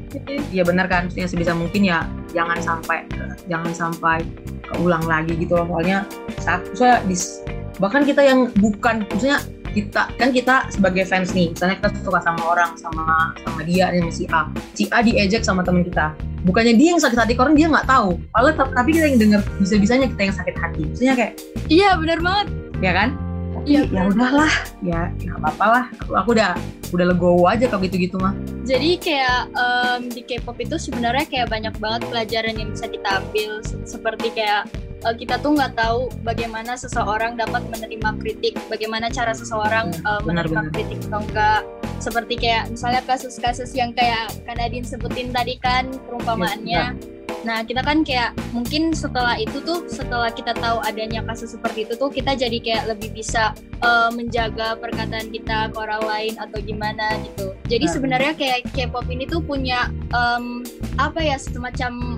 ya 0.49 0.63
benar 0.63 0.85
kan? 0.87 1.07
Maksudnya 1.07 1.27
sebisa 1.29 1.53
mungkin 1.53 1.81
ya 1.85 2.07
jangan 2.31 2.57
sampai 2.63 3.05
jangan 3.45 3.71
sampai 3.75 4.25
keulang 4.73 5.03
lagi 5.05 5.37
gitu 5.37 5.59
loh. 5.59 5.67
Soalnya 5.69 6.07
saat 6.41 6.65
saya 6.73 7.03
dis, 7.05 7.45
bahkan 7.77 8.01
kita 8.01 8.25
yang 8.25 8.49
bukan 8.57 9.05
maksudnya 9.05 9.43
kita 9.75 10.07
kan 10.15 10.31
kita 10.31 10.71
sebagai 10.71 11.03
fans 11.03 11.35
nih 11.35 11.51
misalnya 11.51 11.75
kita 11.83 11.89
suka 11.99 12.23
sama 12.23 12.41
orang 12.47 12.71
sama 12.79 13.35
sama 13.43 13.61
dia 13.67 13.91
nih 13.91 14.09
si 14.09 14.23
A. 14.31 14.47
Si 14.73 14.87
A 14.89 15.03
diejek 15.03 15.43
sama 15.43 15.61
teman 15.61 15.83
kita. 15.83 16.15
Bukannya 16.47 16.77
dia 16.77 16.93
yang 16.95 17.01
sakit 17.01 17.17
hati 17.17 17.33
orang 17.37 17.57
dia 17.57 17.67
nggak 17.67 17.89
tahu. 17.89 18.17
Kalau 18.33 18.49
tapi 18.55 18.89
kita 18.95 19.05
yang 19.11 19.19
denger 19.19 19.41
bisa 19.59 19.75
bisanya 19.77 20.07
kita 20.09 20.31
yang 20.31 20.35
sakit 20.35 20.55
hati. 20.55 20.81
Maksudnya 20.89 21.13
kayak 21.13 21.33
Iya 21.65 21.97
benar 21.97 22.21
banget. 22.21 22.47
ya 22.83 22.91
kan 22.91 23.24
tapi 23.65 23.71
Iya, 23.71 23.81
ya 23.81 24.01
benar. 24.03 24.13
udahlah 24.13 24.53
ya 24.79 25.01
ya 25.15 25.27
nggak 25.27 25.41
apa-apa 25.41 25.65
lah 25.65 25.83
aku, 25.97 26.11
aku 26.13 26.29
udah 26.31 26.51
udah 26.87 27.05
legowo 27.07 27.43
aja 27.45 27.65
kalau 27.65 27.81
gitu-gitu 27.81 28.15
mah 28.15 28.37
Jadi 28.61 28.89
kayak 28.95 29.49
em, 29.51 30.01
di 30.07 30.21
K-pop 30.21 30.57
itu 30.59 30.77
sebenarnya 30.77 31.25
kayak 31.25 31.49
banyak 31.49 31.73
banget 31.75 32.01
pelajaran 32.05 32.55
yang 32.55 32.69
bisa 32.69 32.85
kita 32.85 33.09
ambil 33.19 33.61
Se- 33.61 33.81
seperti 33.87 34.29
kayak 34.31 34.69
eh, 35.01 35.15
kita 35.15 35.37
tuh 35.37 35.53
nggak 35.53 35.73
tahu 35.73 36.13
bagaimana 36.21 36.73
seseorang 36.75 37.33
dapat 37.35 37.65
menerima 37.67 38.09
kritik, 38.17 38.53
bagaimana 38.67 39.09
cara 39.09 39.33
seseorang 39.33 39.89
Hmm, 39.91 40.05
eh, 40.07 40.21
menerima 40.23 40.61
benar-benar. 40.61 40.71
kritik 40.71 40.99
atau 41.03 41.21
enggak. 41.21 41.61
Seperti 41.97 42.33
kayak 42.37 42.63
misalnya 42.69 43.01
kasus-kasus 43.01 43.71
yang 43.71 43.89
kayak 43.89 44.29
Kak 44.43 44.55
Nadine 44.55 44.83
sebutin 44.83 45.29
tadi 45.29 45.57
kan 45.57 45.89
perumpamaannya. 46.05 47.14
Nah, 47.45 47.61
kita 47.61 47.85
kan 47.85 48.01
kayak 48.01 48.33
mungkin 48.49 48.89
setelah 48.89 49.37
itu 49.37 49.61
tuh, 49.61 49.85
setelah 49.85 50.33
kita 50.33 50.57
tahu 50.57 50.81
adanya 50.81 51.21
kasus 51.21 51.53
seperti 51.53 51.85
itu 51.85 51.93
tuh, 51.93 52.09
kita 52.09 52.33
jadi 52.33 52.57
kayak 52.57 52.83
lebih 52.89 53.13
bisa 53.13 53.53
eh, 53.85 54.09
menjaga 54.09 54.73
perkataan 54.81 55.29
kita 55.29 55.69
ke 55.69 55.77
orang 55.77 56.01
lain 56.05 56.33
atau 56.41 56.57
gimana 56.57 57.05
gitu. 57.21 57.53
Jadi 57.69 57.85
Nah. 57.85 57.93
sebenarnya 57.93 58.33
kayak 58.33 58.59
K-pop 58.73 59.05
ini 59.09 59.29
tuh 59.29 59.41
punya 59.45 59.93
em, 60.13 60.65
apa 60.97 61.21
ya 61.21 61.37
semacam 61.37 62.17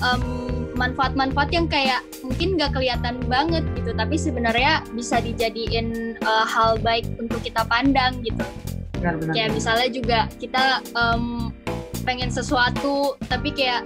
em, 0.00 0.22
manfaat-manfaat 0.76 1.50
yang 1.52 1.68
kayak 1.68 2.04
mungkin 2.20 2.56
nggak 2.60 2.72
kelihatan 2.76 3.16
banget 3.28 3.64
gitu, 3.76 3.96
tapi 3.96 4.16
sebenarnya 4.20 4.84
bisa 4.92 5.20
dijadiin 5.20 6.16
eh, 6.16 6.44
hal 6.48 6.76
baik 6.80 7.04
untuk 7.20 7.40
kita 7.44 7.64
pandang 7.68 8.20
gitu 8.24 8.44
benar-benar 8.96 9.32
kayak 9.36 9.50
misalnya 9.52 9.88
juga 9.92 10.18
kita 10.40 10.80
em, 10.96 11.52
pengen 12.08 12.30
sesuatu 12.32 13.18
tapi 13.28 13.52
kayak 13.52 13.84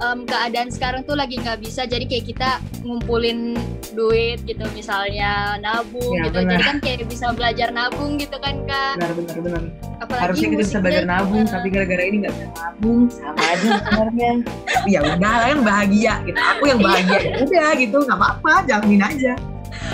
em, 0.00 0.18
keadaan 0.24 0.68
sekarang 0.68 1.02
tuh 1.02 1.14
lagi 1.14 1.36
nggak 1.36 1.60
bisa. 1.60 1.84
Jadi 1.84 2.04
kayak 2.04 2.24
kita 2.26 2.50
ngumpulin 2.82 3.54
duit 3.90 4.38
gitu 4.42 4.62
misalnya 4.70 5.58
nabung 5.58 6.14
Ya, 6.14 6.26
gitu. 6.26 6.38
benar. 6.40 6.50
jadi 6.52 6.62
kan 6.64 6.76
kayak 6.78 6.98
bisa 7.06 7.26
belajar 7.30 7.68
nabung 7.70 8.16
gitu 8.16 8.36
kan 8.38 8.54
kak. 8.64 8.94
Benar-benar 8.96 9.36
benar 9.40 9.62
apalagi 10.00 10.22
harusnya 10.24 10.48
kita 10.48 10.62
bisa 10.64 10.78
belajar 10.80 11.04
nabung 11.04 11.44
tapi 11.44 11.66
gara-gara 11.68 12.02
ini 12.02 12.16
nggak 12.24 12.32
bisa 12.32 12.46
nabung 12.56 13.00
sama 13.10 13.42
aja 13.44 13.68
sebenarnya. 13.78 14.32
Ya 14.88 15.00
udah 15.04 15.34
kan 15.44 15.58
bahagia 15.60 16.14
gitu. 16.24 16.38
Aku 16.38 16.62
yang 16.66 16.80
bahagia 16.80 17.18
ya 17.20 17.32
udah 17.42 17.68
gitu 17.76 17.96
nggak 18.00 18.18
apa-apa 18.18 18.52
jalanin 18.64 19.02
aja. 19.02 19.32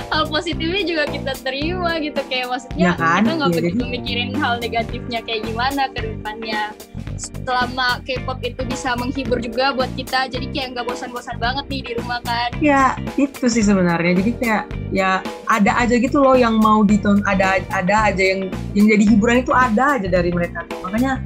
Hal 0.07 0.29
positifnya 0.29 0.83
juga 0.85 1.05
kita 1.09 1.33
terima 1.41 1.97
gitu. 1.99 2.21
Kayak 2.29 2.47
maksudnya 2.49 2.85
Ya 2.85 2.93
kan? 2.95 3.21
kita 3.25 3.33
nggak 3.35 3.51
Ya, 3.51 3.57
begitu 3.59 3.83
mikirin 3.83 4.31
hal 4.37 4.55
negatifnya 4.61 5.21
kayak 5.25 5.43
gimana 5.43 5.83
ke 5.91 6.01
depannya 6.05 6.61
selama 7.17 8.05
K-pop 8.05 8.39
itu 8.45 8.63
bisa 8.69 8.93
menghibur 8.95 9.41
juga 9.41 9.73
buat 9.73 9.89
kita 9.97 10.29
jadi 10.29 10.47
kayak 10.53 10.69
nggak 10.77 10.87
bosan-bosan 10.87 11.41
banget 11.41 11.65
nih 11.73 11.81
di 11.83 11.93
rumah 11.99 12.21
kan? 12.23 12.53
Ya 12.61 12.95
itu 13.17 13.49
sih 13.49 13.65
sebenarnya. 13.65 14.13
Jadi 14.21 14.31
kayak 14.37 14.65
ya 14.93 15.25
ada 15.49 15.73
aja 15.81 15.97
gitu 15.97 16.21
loh 16.21 16.37
yang 16.37 16.61
mau 16.61 16.85
ditonton 16.85 17.25
ada 17.25 17.61
ada 17.73 18.13
aja 18.13 18.23
yang 18.23 18.53
yang 18.77 18.87
jadi 18.93 19.05
hiburan 19.17 19.41
itu 19.41 19.53
ada 19.57 19.97
aja 19.97 20.09
dari 20.09 20.31
mereka. 20.31 20.63
Makanya 20.85 21.25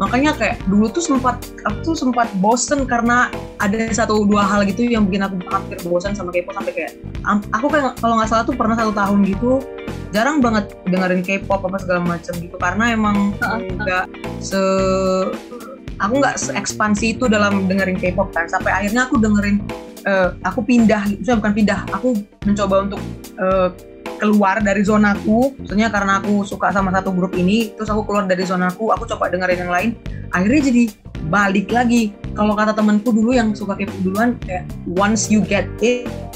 makanya 0.00 0.32
kayak 0.34 0.56
dulu 0.66 0.88
tuh 0.88 1.04
sempat 1.04 1.36
aku 1.68 1.92
tuh 1.92 1.96
sempat 1.98 2.26
bosen 2.40 2.88
karena 2.88 3.28
ada 3.60 3.92
satu 3.92 4.24
dua 4.24 4.42
hal 4.42 4.64
gitu 4.66 4.88
yang 4.88 5.06
bikin 5.06 5.22
aku 5.22 5.38
hampir 5.52 5.78
bosan 5.84 6.16
sama 6.16 6.32
K-pop 6.32 6.56
sampai 6.56 6.72
kayak 6.74 6.92
aku 7.54 7.66
kayak 7.70 7.94
kalau 8.00 8.18
nggak 8.18 8.30
salah 8.30 8.42
tuh 8.42 8.56
pernah 8.56 8.74
satu 8.74 8.90
tahun 8.90 9.22
gitu 9.28 9.60
jarang 10.12 10.38
banget 10.44 10.76
dengerin 10.86 11.24
K-pop 11.24 11.64
apa 11.66 11.80
segala 11.80 12.00
macam 12.04 12.32
gitu 12.36 12.56
karena 12.60 12.84
emang 12.92 13.16
Heeh. 13.40 13.72
nggak 13.80 14.04
se 14.44 14.60
aku 15.98 16.14
nggak 16.20 16.36
seekspansi 16.36 17.16
itu 17.18 17.26
dalam 17.26 17.66
dengerin 17.66 17.96
K-pop 17.96 18.30
kan. 18.30 18.46
Sampai 18.46 18.70
akhirnya 18.76 19.08
aku 19.08 19.16
dengerin 19.18 19.64
eh, 20.04 20.28
aku 20.44 20.60
pindah 20.62 21.02
saya 21.24 21.40
bukan 21.40 21.52
pindah 21.56 21.80
aku 21.90 22.20
mencoba 22.44 22.86
untuk 22.86 23.00
eh, 23.40 23.68
keluar 24.22 24.62
dari 24.62 24.86
zonaku 24.86 25.50
maksudnya 25.58 25.90
karena 25.90 26.22
aku 26.22 26.46
suka 26.46 26.70
sama 26.70 26.94
satu 26.94 27.10
grup 27.10 27.34
ini 27.34 27.74
terus 27.74 27.90
aku 27.90 28.06
keluar 28.06 28.22
dari 28.30 28.46
zonaku 28.46 28.94
aku 28.94 29.08
coba 29.08 29.32
dengerin 29.32 29.66
yang 29.66 29.72
lain. 29.72 29.90
Akhirnya 30.32 30.72
jadi 30.72 30.84
balik 31.28 31.68
lagi. 31.72 32.12
Kalau 32.32 32.56
kata 32.56 32.72
temanku 32.72 33.12
dulu 33.12 33.36
yang 33.36 33.52
suka 33.52 33.76
kepo 33.76 33.92
duluan 34.00 34.40
kayak 34.44 34.64
once 34.96 35.28
you 35.28 35.44
get 35.44 35.68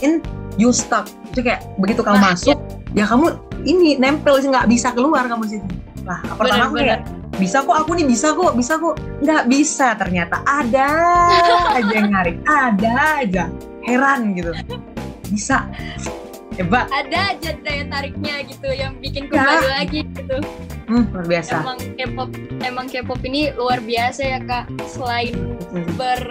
in 0.05 0.21
you 0.57 0.73
stuck 0.73 1.09
itu 1.33 1.41
kayak 1.45 1.65
begitu 1.81 2.01
kamu 2.01 2.17
Nah, 2.21 2.33
masuk 2.33 2.59
ya 2.97 3.05
kamu 3.05 3.37
ini 3.67 3.99
nempel 3.99 4.39
sih 4.39 4.49
nggak 4.49 4.71
bisa 4.71 4.95
keluar 4.95 5.27
kamu 5.27 5.45
situ. 5.51 5.67
Lah 6.07 6.23
pertama 6.39 6.71
aku 6.71 6.79
kayak 6.79 7.03
bisa 7.37 7.61
kok 7.67 7.77
aku 7.77 7.91
nih 7.99 8.07
bisa 8.07 8.33
kok 8.33 8.53
bisa 8.55 8.79
kok. 8.79 8.95
Nggak 9.21 9.43
bisa 9.51 9.87
ternyata 9.99 10.41
ada 10.47 10.89
aja 11.75 11.93
yang 11.93 12.09
nyari 12.15 12.33
ada 12.47 12.93
aja. 13.21 13.45
Heran 13.83 14.33
gitu. 14.39 14.55
Bisa. 15.31 15.67
Hebat. 16.57 16.89
Ada 16.89 17.37
aja 17.37 17.51
daya 17.61 17.85
tariknya 17.85 18.41
gitu 18.49 18.73
yang 18.73 18.97
bikin 18.97 19.29
Ya. 19.29 19.45
kembali 19.45 19.69
lagi 19.77 20.01
gitu. 20.09 20.37
Hmm, 20.87 21.05
luar 21.13 21.27
biasa. 21.27 21.55
Emang 21.61 21.79
K-pop 21.99 22.31
emang 22.63 22.87
K-pop 22.89 23.21
ini 23.27 23.51
luar 23.53 23.83
biasa 23.85 24.23
ya 24.25 24.41
kak. 24.41 24.71
Selain 24.89 25.35
ber 26.01 26.23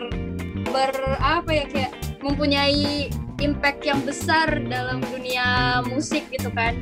ber 0.72 0.92
apa 1.22 1.52
ya 1.52 1.66
kayak 1.70 1.92
mempunyai 2.26 3.12
impact 3.46 3.86
yang 3.86 4.02
besar 4.02 4.50
dalam 4.66 5.06
dunia 5.14 5.80
musik 5.86 6.26
gitu 6.34 6.50
kan. 6.58 6.74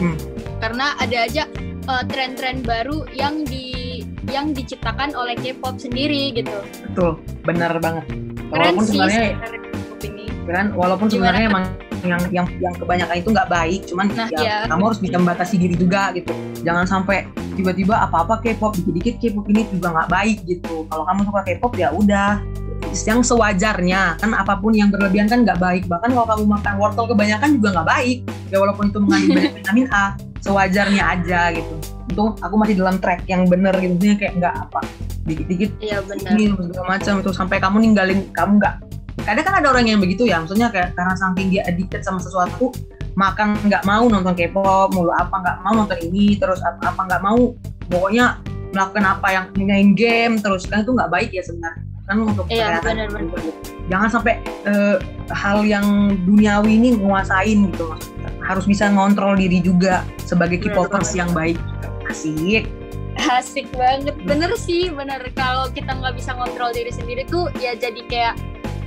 Hmm, 0.00 0.16
karena 0.58 0.96
ada 0.96 1.28
aja 1.28 1.44
uh, 1.86 2.02
tren-tren 2.08 2.64
baru 2.64 3.04
yang 3.12 3.44
di 3.44 4.00
yang 4.32 4.50
diciptakan 4.50 5.14
oleh 5.14 5.38
K-pop 5.38 5.78
sendiri 5.78 6.34
gitu. 6.34 6.56
Betul 6.90 7.20
benar 7.44 7.76
banget. 7.78 8.08
Walaupun 8.50 8.84
sebenarnya 8.88 9.36
kan 10.46 10.70
walaupun 10.78 11.10
Gimana? 11.10 11.34
sebenarnya 11.34 11.44
emang 11.50 11.64
yang 12.06 12.22
yang 12.30 12.46
yang 12.62 12.74
kebanyakan 12.78 13.16
itu 13.18 13.28
nggak 13.34 13.50
baik 13.50 13.80
cuman 13.90 14.06
Nah, 14.14 14.28
ya, 14.30 14.38
iya. 14.38 14.56
kamu 14.70 14.82
harus 14.86 15.00
bisa 15.02 15.16
membatasi 15.18 15.54
diri 15.58 15.74
juga 15.74 16.14
gitu. 16.14 16.30
Jangan 16.62 16.86
sampai 16.86 17.26
tiba-tiba 17.58 17.98
apa-apa 17.98 18.38
K-pop 18.44 18.78
dikit-dikit 18.78 19.14
K-pop 19.18 19.46
ini 19.50 19.66
juga 19.74 19.90
nggak 19.90 20.08
baik 20.10 20.38
gitu. 20.46 20.86
Kalau 20.86 21.02
kamu 21.02 21.20
suka 21.26 21.40
K-pop 21.42 21.72
ya 21.74 21.88
udah 21.90 22.38
yang 23.04 23.20
sewajarnya. 23.20 24.16
Kan 24.16 24.32
apa 24.32 24.56
pun 24.56 24.72
yang 24.72 24.88
berlebihan 24.88 25.28
kan 25.28 25.44
nggak 25.44 25.60
baik. 25.60 25.84
Bahkan 25.84 26.16
kalau 26.16 26.24
kamu 26.24 26.44
makan 26.48 26.74
wortel 26.80 27.04
kebanyakan 27.12 27.60
juga 27.60 27.68
nggak 27.76 27.88
baik. 27.92 28.18
Ya 28.48 28.56
walaupun 28.62 28.88
itu 28.88 28.98
mengandung 29.02 29.36
banyak 29.36 29.52
vitamin 29.60 29.86
A 29.92 30.16
sewajarnya 30.40 31.02
aja 31.02 31.40
gitu. 31.52 31.74
Untung 32.06 32.38
aku 32.38 32.54
masih 32.54 32.74
dalam 32.78 32.96
track 33.02 33.26
yang 33.26 33.44
bener 33.50 33.74
gitu. 33.82 33.92
Maksudnya 33.98 34.16
kayak 34.16 34.32
nggak 34.40 34.54
apa 34.70 34.80
dikit-dikit 35.26 35.70
iya 35.82 35.98
benar 36.00 36.30
ini 36.38 36.44
segala 36.54 36.86
macam. 36.96 37.14
Itu 37.20 37.30
sampai 37.34 37.56
kamu 37.58 37.76
ninggalin 37.82 38.20
kamu 38.32 38.52
nggak. 38.62 38.74
Kadang 39.26 39.44
kan 39.44 39.54
ada 39.58 39.68
orang 39.74 39.86
yang 39.90 39.98
begitu 39.98 40.24
ya. 40.24 40.38
Maksudnya 40.38 40.70
kayak 40.70 40.94
karena 40.94 41.14
saking 41.18 41.48
dia 41.50 41.62
addicted 41.66 42.06
sama 42.06 42.22
sesuatu 42.22 42.70
makan 43.16 43.56
nggak 43.64 43.82
mau 43.88 44.04
nonton 44.12 44.36
K-pop 44.36 44.92
mulu 44.92 45.08
apa 45.08 45.32
nggak 45.40 45.56
mau 45.64 45.72
nonton 45.72 45.96
ini 46.04 46.36
terus 46.36 46.62
apa 46.62 46.94
apa 46.94 47.00
nggak 47.10 47.22
mau. 47.26 47.52
Pokoknya 47.90 48.38
melakukan 48.70 49.04
apa 49.08 49.28
yang 49.34 49.44
main 49.58 49.90
game 49.98 50.38
terus. 50.38 50.64
Kan 50.70 50.86
itu 50.86 50.94
nggak 50.94 51.10
baik 51.10 51.34
ya 51.34 51.42
sebenarnya 51.42 51.95
kan 52.06 52.22
untuk 52.22 52.46
Iya, 52.46 52.78
kesehatan 52.78 52.94
gitu. 53.26 53.50
jangan 53.90 54.08
sampai 54.10 54.34
eh, 54.62 54.96
hal 55.34 55.66
yang 55.66 56.14
duniawi 56.22 56.78
ini 56.78 56.88
nguasain 57.02 57.74
gitu. 57.74 57.98
Harus 58.46 58.62
bisa 58.66 58.86
ngontrol 58.86 59.34
diri 59.34 59.58
juga 59.58 60.06
sebagai 60.22 60.62
K-popers 60.62 61.18
yang 61.18 61.34
baik. 61.34 61.58
Asik. 62.06 62.70
Asik 63.18 63.66
banget. 63.74 64.14
Bener 64.22 64.54
sih 64.54 64.86
bener. 64.94 65.18
Kalau 65.34 65.66
kita 65.74 65.98
nggak 65.98 66.14
bisa 66.14 66.30
ngontrol 66.38 66.70
diri 66.70 66.94
sendiri 66.94 67.26
tuh 67.26 67.50
ya 67.58 67.74
jadi 67.74 67.98
kayak 68.06 68.34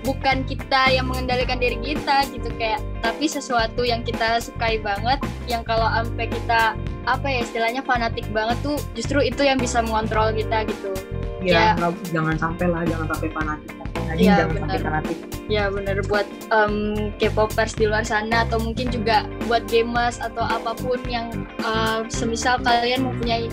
bukan 0.07 0.47
kita 0.47 0.95
yang 0.95 1.11
mengendalikan 1.11 1.59
diri 1.59 1.75
kita 1.83 2.23
gitu 2.31 2.47
kayak 2.55 2.79
tapi 3.03 3.27
sesuatu 3.27 3.83
yang 3.83 3.99
kita 3.99 4.39
sukai 4.39 4.79
banget 4.79 5.19
yang 5.43 5.59
kalau 5.67 5.85
sampai 5.91 6.31
kita 6.31 6.73
apa 7.03 7.27
ya 7.27 7.43
istilahnya 7.43 7.83
fanatik 7.83 8.23
banget 8.31 8.55
tuh 8.63 8.79
justru 8.95 9.19
itu 9.19 9.43
yang 9.43 9.59
bisa 9.59 9.83
mengontrol 9.83 10.31
kita 10.31 10.63
gitu 10.71 10.95
ya, 11.41 11.73
Ya. 11.73 11.89
jangan 12.09 12.35
sampai 12.35 12.65
lah 12.67 12.81
jangan 12.83 13.07
sampai 13.09 13.29
fanatik. 13.29 13.71
Jadi 14.09 14.21
Iya, 14.21 14.33
jangan 14.35 14.55
sampai 14.55 14.59
benar. 14.69 14.85
fanatik. 14.85 15.17
Ya 15.49 15.63
bener 15.67 15.97
buat 16.05 16.27
em, 16.51 16.73
K-popers 17.15 17.73
di 17.73 17.85
luar 17.85 18.01
sana 18.03 18.43
atau 18.43 18.57
mungkin 18.57 18.89
juga 18.89 19.17
buat 19.45 19.65
gamers 19.65 20.17
atau 20.17 20.41
apa 20.41 20.73
pun 20.75 20.97
yang 21.05 21.29
eh, 21.57 21.99
semisal 22.07 22.57
kalian 22.59 23.03
mempunyai 23.03 23.49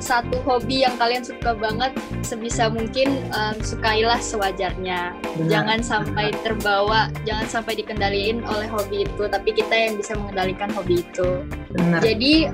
satu 0.00 0.40
hobi 0.40 0.80
yang 0.80 0.96
kalian 0.96 1.20
suka 1.20 1.52
banget 1.52 1.92
sebisa 2.22 2.66
mungkin 2.66 3.20
em, 3.28 3.56
sukailah 3.60 4.18
sewajarnya. 4.18 5.14
Benar. 5.36 5.48
jangan 5.48 5.78
sampai 5.80 6.30
terbawa 6.42 7.06
jangan 7.22 7.46
sampai 7.48 7.76
dikendaliin 7.76 8.42
oleh 8.44 8.66
hobi 8.66 9.04
itu 9.04 9.22
tapi 9.26 9.50
kita 9.52 9.72
yang 9.72 9.94
bisa 9.94 10.14
mengendalikan 10.14 10.70
hobi 10.70 11.00
itu. 11.00 11.42
Benar. 11.70 11.98
Jadi 12.00 12.50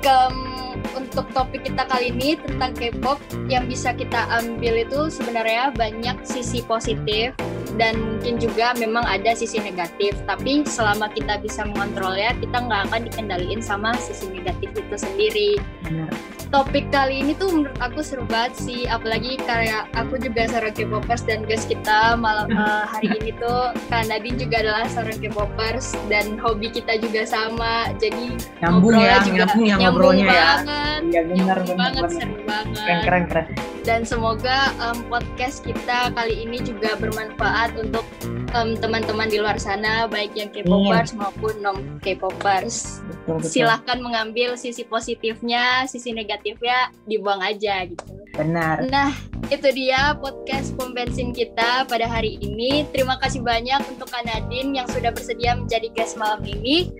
kem- 0.00 0.47
untuk 0.96 1.26
topik 1.34 1.66
kita 1.66 1.86
kali 1.88 2.14
ini 2.14 2.38
tentang 2.38 2.74
K-pop 2.74 3.18
yang 3.50 3.66
bisa 3.66 3.94
kita 3.94 4.28
ambil 4.30 4.82
itu 4.82 5.10
sebenarnya 5.10 5.74
banyak 5.74 6.16
sisi 6.22 6.62
positif 6.62 7.34
dan 7.78 7.94
mungkin 7.98 8.42
juga 8.42 8.74
memang 8.74 9.06
ada 9.06 9.32
sisi 9.38 9.62
negatif. 9.62 10.18
Tapi 10.26 10.66
selama 10.66 11.08
kita 11.14 11.38
bisa 11.38 11.64
mengontrolnya, 11.64 12.34
kita 12.42 12.58
nggak 12.58 12.90
akan 12.90 13.00
dikendaliin 13.08 13.62
sama 13.62 13.94
sisi 14.00 14.26
negatif 14.28 14.74
itu 14.74 14.96
sendiri. 14.98 15.50
benar 15.86 16.10
Topik 16.48 16.88
kali 16.88 17.20
ini 17.20 17.36
tuh 17.36 17.52
menurut 17.52 17.76
aku 17.76 18.00
seru 18.00 18.24
banget 18.24 18.56
sih, 18.56 18.88
apalagi 18.88 19.36
karena 19.44 19.84
aku 19.92 20.16
juga 20.16 20.48
seorang 20.48 20.72
K-popers 20.72 21.28
dan 21.28 21.44
guys 21.44 21.68
kita 21.68 22.16
malam 22.16 22.48
eh, 22.56 22.84
hari 22.88 23.08
ini 23.20 23.36
tuh 23.36 23.76
Kak 23.92 24.08
Nadine 24.08 24.40
juga 24.40 24.64
adalah 24.64 24.88
seorang 24.88 25.20
K-popers 25.20 25.92
dan 26.08 26.40
hobi 26.40 26.72
kita 26.72 26.96
juga 27.04 27.28
sama. 27.28 27.92
Jadi 28.00 28.40
nyambung 28.64 28.96
ya 28.96 29.20
juga 29.20 29.44
nyambung 29.44 29.68
ya 29.68 29.76
ngobrolnya 29.76 30.24
ya 30.24 30.47
banget, 30.48 31.00
iya 31.12 31.22
benar 31.28 31.56
benar 31.64 31.76
banget, 31.76 32.02
benar 32.02 32.12
seru 32.16 32.36
banget. 32.48 32.76
keren 32.78 33.00
keren 33.04 33.24
keren 33.28 33.46
Dan 33.88 34.00
semoga 34.04 34.58
em, 34.80 34.98
podcast 35.08 35.64
kita 35.64 36.12
kali 36.12 36.44
ini 36.44 36.60
juga 36.60 36.92
bermanfaat 37.00 37.76
untuk 37.80 38.04
em, 38.52 38.76
teman-teman 38.76 39.28
di 39.32 39.40
luar 39.40 39.56
sana, 39.56 40.04
baik 40.08 40.36
yang 40.36 40.52
K-popers 40.52 41.16
maupun 41.16 41.54
non 41.64 41.78
K-popers. 42.04 43.00
Silahkan 43.44 44.00
mengambil 44.00 44.56
sisi 44.60 44.84
positifnya, 44.84 45.88
sisi 45.88 46.12
negatifnya 46.12 46.92
dibuang 47.08 47.40
aja 47.40 47.84
gitu. 47.88 48.04
benar 48.36 48.86
Nah, 48.86 49.10
itu 49.48 49.68
dia 49.72 50.14
podcast 50.20 50.76
pom 50.76 50.92
bensin 50.92 51.32
kita 51.32 51.88
pada 51.88 52.06
hari 52.06 52.36
ini. 52.38 52.84
Terima 52.92 53.16
kasih 53.18 53.40
banyak 53.40 53.80
untuk 53.88 54.12
Kak 54.12 54.28
Nadine 54.28 54.76
yang 54.76 54.86
sudah 54.86 55.10
bersedia 55.10 55.56
menjadi 55.56 55.88
guest 55.96 56.20
malam 56.20 56.44
ini. 56.44 56.92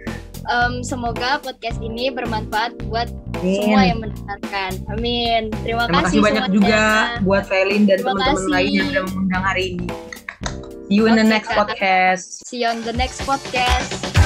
Em, 0.47 0.81
semoga 0.81 1.43
podcast 1.43 1.79
ini 1.81 2.09
bermanfaat 2.09 2.79
buat 2.87 3.11
semua 3.39 3.83
Amin. 3.83 3.89
yang 3.91 4.01
mendengarkan. 4.03 4.71
Amin. 4.91 5.43
Terima, 5.63 5.85
terima 5.87 6.03
kasih 6.07 6.19
banyak 6.23 6.45
semuanya. 6.47 6.55
juga 6.55 6.83
buat 7.23 7.45
Felin 7.47 7.83
dan 7.87 7.99
teman-teman 8.03 8.45
lain 8.51 8.71
yang 8.71 8.87
sudah 8.91 9.05
mengundang 9.11 9.45
hari 9.45 9.65
ini 9.75 9.87
see 10.89 10.97
you 10.97 11.05
in 11.05 11.21
the 11.21 11.27
next 11.27 11.53
podcast 11.53 12.41
See 12.49 12.65
you 12.65 12.69
on 12.73 12.81
the 12.81 12.97
next 12.97 13.21
podcast. 13.29 14.18